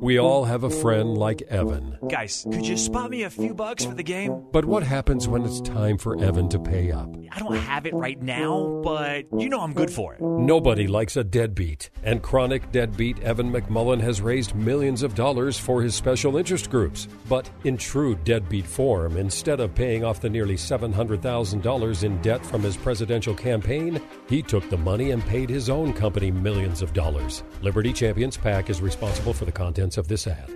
[0.01, 1.99] We all have a friend like Evan.
[2.09, 4.47] Guys, could you spot me a few bucks for the game?
[4.51, 7.15] But what happens when it's time for Evan to pay up?
[7.31, 10.23] I don't have it right now, but you know I'm good for it.
[10.23, 15.83] Nobody likes a deadbeat, and chronic deadbeat Evan McMullin has raised millions of dollars for
[15.83, 17.07] his special interest groups.
[17.29, 22.63] But in true deadbeat form, instead of paying off the nearly $700,000 in debt from
[22.63, 27.45] his presidential campaign, he took the money and paid his own company millions of dollars.
[27.61, 29.53] Liberty Champions PAC is responsible for the
[29.91, 30.51] contents of this ad.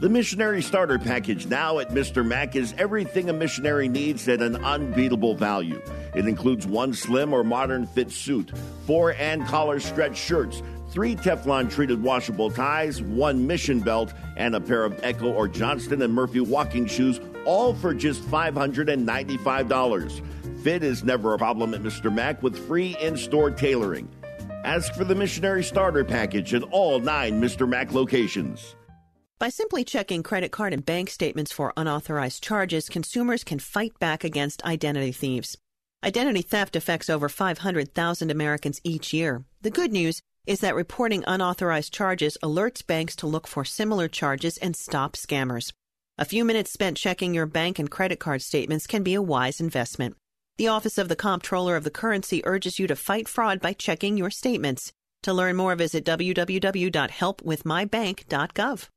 [0.00, 2.26] The Missionary Starter Package now at Mr.
[2.26, 5.82] Mac is everything a missionary needs at an unbeatable value.
[6.14, 8.50] It includes one slim or modern fit suit,
[8.86, 14.60] four and collar stretch shirts, three Teflon treated washable ties, one mission belt, and a
[14.60, 20.62] pair of ECCO or Johnston and Murphy walking shoes, all for just $595.
[20.62, 22.10] Fit is never a problem at Mr.
[22.12, 24.08] Mac with free in store tailoring.
[24.64, 27.66] Ask for the Missionary Starter Package at all nine Mr.
[27.66, 28.76] Mac locations.
[29.38, 34.22] By simply checking credit card and bank statements for unauthorized charges, consumers can fight back
[34.22, 35.56] against identity thieves.
[36.04, 39.44] Identity theft affects over 500,000 Americans each year.
[39.62, 44.58] The good news is that reporting unauthorized charges alerts banks to look for similar charges
[44.58, 45.72] and stop scammers.
[46.18, 49.58] A few minutes spent checking your bank and credit card statements can be a wise
[49.58, 50.16] investment.
[50.60, 54.18] The Office of the Comptroller of the Currency urges you to fight fraud by checking
[54.18, 54.92] your statements.
[55.22, 58.88] To learn more, visit www.helpwithmybank.gov.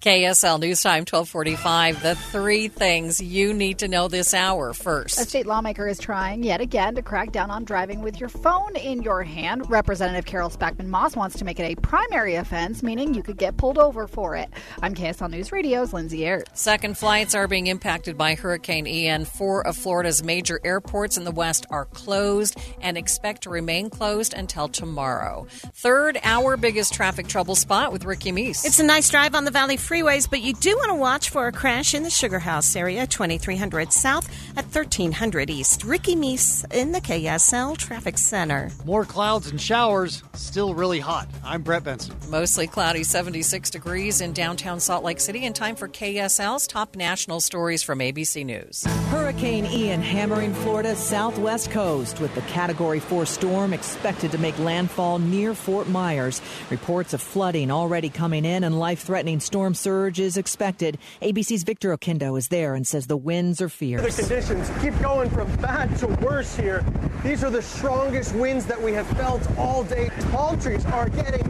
[0.00, 2.02] KSL News Time 1245.
[2.02, 5.20] The three things you need to know this hour first.
[5.20, 8.76] A state lawmaker is trying yet again to crack down on driving with your phone
[8.76, 9.68] in your hand.
[9.68, 13.58] Representative Carol Spackman Moss wants to make it a primary offense, meaning you could get
[13.58, 14.48] pulled over for it.
[14.80, 16.46] I'm KSL News Radio's Lindsay Aerts.
[16.54, 19.26] Second flights are being impacted by Hurricane Ian.
[19.26, 24.32] Four of Florida's major airports in the west are closed and expect to remain closed
[24.32, 25.46] until tomorrow.
[25.50, 28.64] Third, our biggest traffic trouble spot with Ricky Meese.
[28.64, 31.48] It's a nice drive on the Valley freeways, but you do want to watch for
[31.48, 35.82] a crash in the Sugar House area, 2300 South at 1300 East.
[35.82, 38.70] Ricky Meese in the KSL Traffic Center.
[38.84, 41.26] More clouds and showers, still really hot.
[41.42, 42.14] I'm Brett Benson.
[42.28, 47.40] Mostly cloudy, 76 degrees in downtown Salt Lake City, and time for KSL's top national
[47.40, 48.84] stories from ABC News.
[49.10, 55.18] Hurricane Ian hammering Florida's southwest coast with the Category 4 storm expected to make landfall
[55.18, 56.40] near Fort Myers.
[56.70, 60.98] Reports of flooding already coming in and life threatening storm surge is expected.
[61.22, 64.14] ABC's Victor Oquendo is there and says the winds are fierce.
[64.14, 66.84] The conditions keep going from bad to worse here.
[67.24, 70.10] These are the strongest winds that we have felt all day.
[70.30, 71.44] Tall trees are getting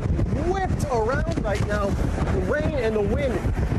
[0.50, 1.86] whipped around right now.
[1.86, 3.34] The rain and the wind.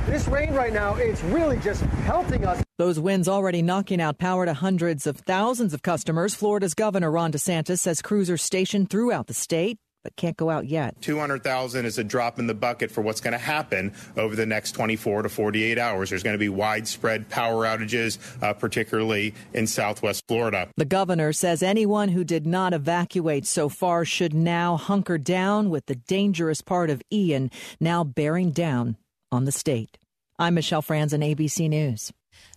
[0.06, 2.62] This rain right now, it's really just pelting us.
[2.78, 6.36] Those winds already knocking out power to hundreds of thousands of customers.
[6.36, 10.66] Florida's Governor Ron DeSantis says crews are stationed throughout the state but can't go out
[10.66, 11.00] yet.
[11.02, 14.72] 200,000 is a drop in the bucket for what's going to happen over the next
[14.74, 16.10] 24 to 48 hours.
[16.10, 20.70] There's going to be widespread power outages, uh, particularly in southwest Florida.
[20.78, 25.86] The governor says anyone who did not evacuate so far should now hunker down with
[25.86, 28.98] the dangerous part of Ian now bearing down
[29.32, 29.98] on the state.
[30.40, 32.12] I'm Michelle Franzen, ABC News.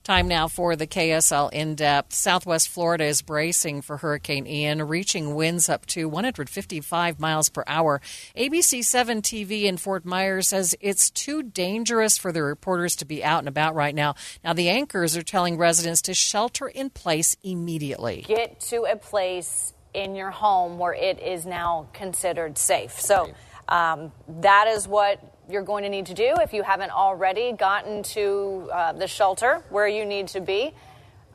[0.05, 2.13] Time now for the KSL in depth.
[2.13, 8.03] Southwest Florida is bracing for Hurricane Ian, reaching winds up to 155 miles per hour.
[8.37, 13.25] ABC 7 TV in Fort Myers says it's too dangerous for the reporters to be
[13.25, 14.15] out and about right now.
[14.45, 18.27] Now, the anchors are telling residents to shelter in place immediately.
[18.29, 23.01] Get to a place in your home where it is now considered safe.
[23.01, 23.33] So
[23.69, 28.03] um, that is what you're going to need to do if you haven't already gotten
[28.03, 30.73] to uh, the shelter where you need to be.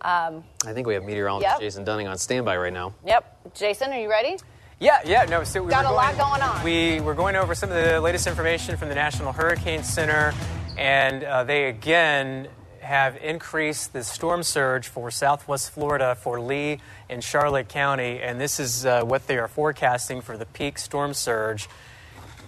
[0.01, 1.59] Um, I think we have meteorologist Yep.
[1.59, 2.93] Jason Dunning on standby right now.
[3.05, 3.37] yep.
[3.53, 4.37] Jason, are you ready?
[4.79, 5.43] Yeah, yeah, no.
[5.43, 6.63] So we Got were a lot going on.
[6.63, 10.33] We we're going over some of the latest information from the National Hurricane Center,
[10.77, 12.47] and uh, they again
[12.79, 16.79] have increased the storm surge for Southwest Florida for Lee
[17.09, 21.13] and Charlotte County, and this is uh, what they are forecasting for the peak storm
[21.13, 21.67] surge.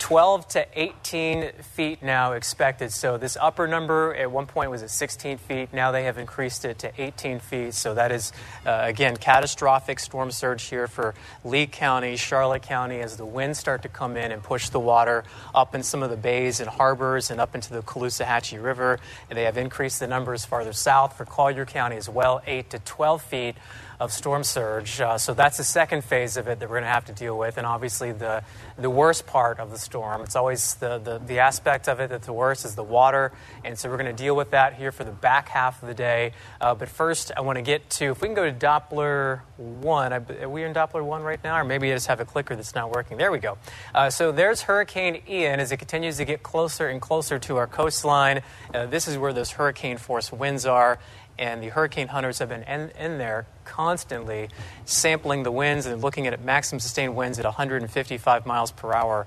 [0.02, 2.92] 12 to 18 feet now expected.
[2.92, 5.72] So this upper number at one point was at 16 feet.
[5.72, 7.76] Now they have increased it to 18 feet.
[7.76, 8.34] So that is,
[8.66, 11.14] uh, again, catastrophic storm surge here for
[11.46, 15.24] Lee County, Charlotte County, as the winds start to come in and push the water
[15.54, 19.00] up in some of the bays and harbors and up into the Caloosahatchee River.
[19.30, 22.80] And they have increased the numbers farther south for Collier County as well, 8 to
[22.80, 23.56] 12 feet
[24.02, 25.00] of storm surge.
[25.00, 27.38] Uh, so that's the second phase of it that we're going to have to deal
[27.38, 28.44] with, and obviously the
[28.80, 30.22] the worst part of the storm.
[30.22, 33.32] It's always the, the, the aspect of it that's the worst is the water,
[33.64, 35.94] and so we're going to deal with that here for the back half of the
[35.94, 36.34] day.
[36.60, 40.14] Uh, but first, I want to get to if we can go to Doppler one.
[40.14, 42.74] Are we in Doppler one right now, or maybe I just have a clicker that's
[42.74, 43.18] not working?
[43.18, 43.60] There we go.
[43.94, 47.68] Uh, so there's Hurricane Ian as it continues to get closer and closer to our
[47.68, 48.42] coastline.
[48.74, 50.98] Uh, this is where those hurricane force winds are.
[51.38, 54.50] And the hurricane hunters have been in, in there constantly
[54.86, 59.26] sampling the winds and looking at maximum sustained winds at 155 miles per hour.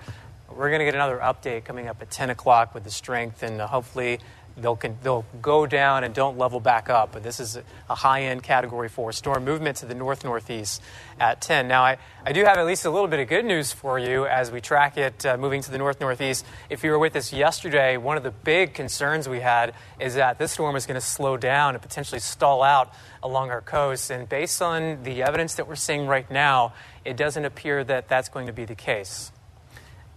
[0.48, 3.61] We're going to get another update coming up at 10 o'clock with the strength, and
[3.61, 4.20] uh, hopefully
[4.57, 7.12] they'll, con- they'll go down and don't level back up.
[7.12, 10.82] But this is a high end Category 4 storm movement to the north northeast
[11.18, 11.68] at 10.
[11.68, 14.26] Now, I, I do have at least a little bit of good news for you
[14.26, 16.44] as we track it uh, moving to the north northeast.
[16.70, 20.38] If you were with us yesterday, one of the big concerns we had is that
[20.38, 22.92] this storm is going to slow down and potentially stall out
[23.22, 24.11] along our coast.
[24.11, 26.72] And based on the evidence that we're seeing right now,
[27.05, 29.32] it doesn't appear that that's going to be the case.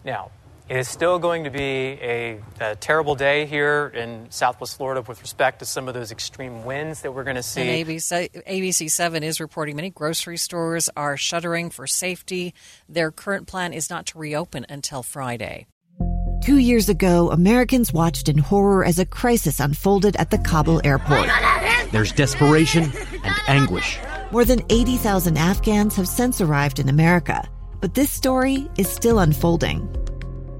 [0.03, 0.31] Now,
[0.69, 5.21] it is still going to be a, a, terrible day here in Southwest Florida with
[5.21, 7.61] respect to some of those extreme winds that we're going to see.
[7.61, 12.53] And ABC, ABC 7 is reporting many grocery stores are shuttering for safety.
[12.89, 15.67] Their current plan is not to reopen until Friday.
[16.41, 21.29] Two years ago, Americans watched in horror as a crisis unfolded at the Kabul airport.
[21.91, 22.91] There's desperation
[23.23, 23.99] and anguish.
[24.31, 27.47] More than 80,000 Afghans have since arrived in America,
[27.79, 30.06] but this story is still unfolding.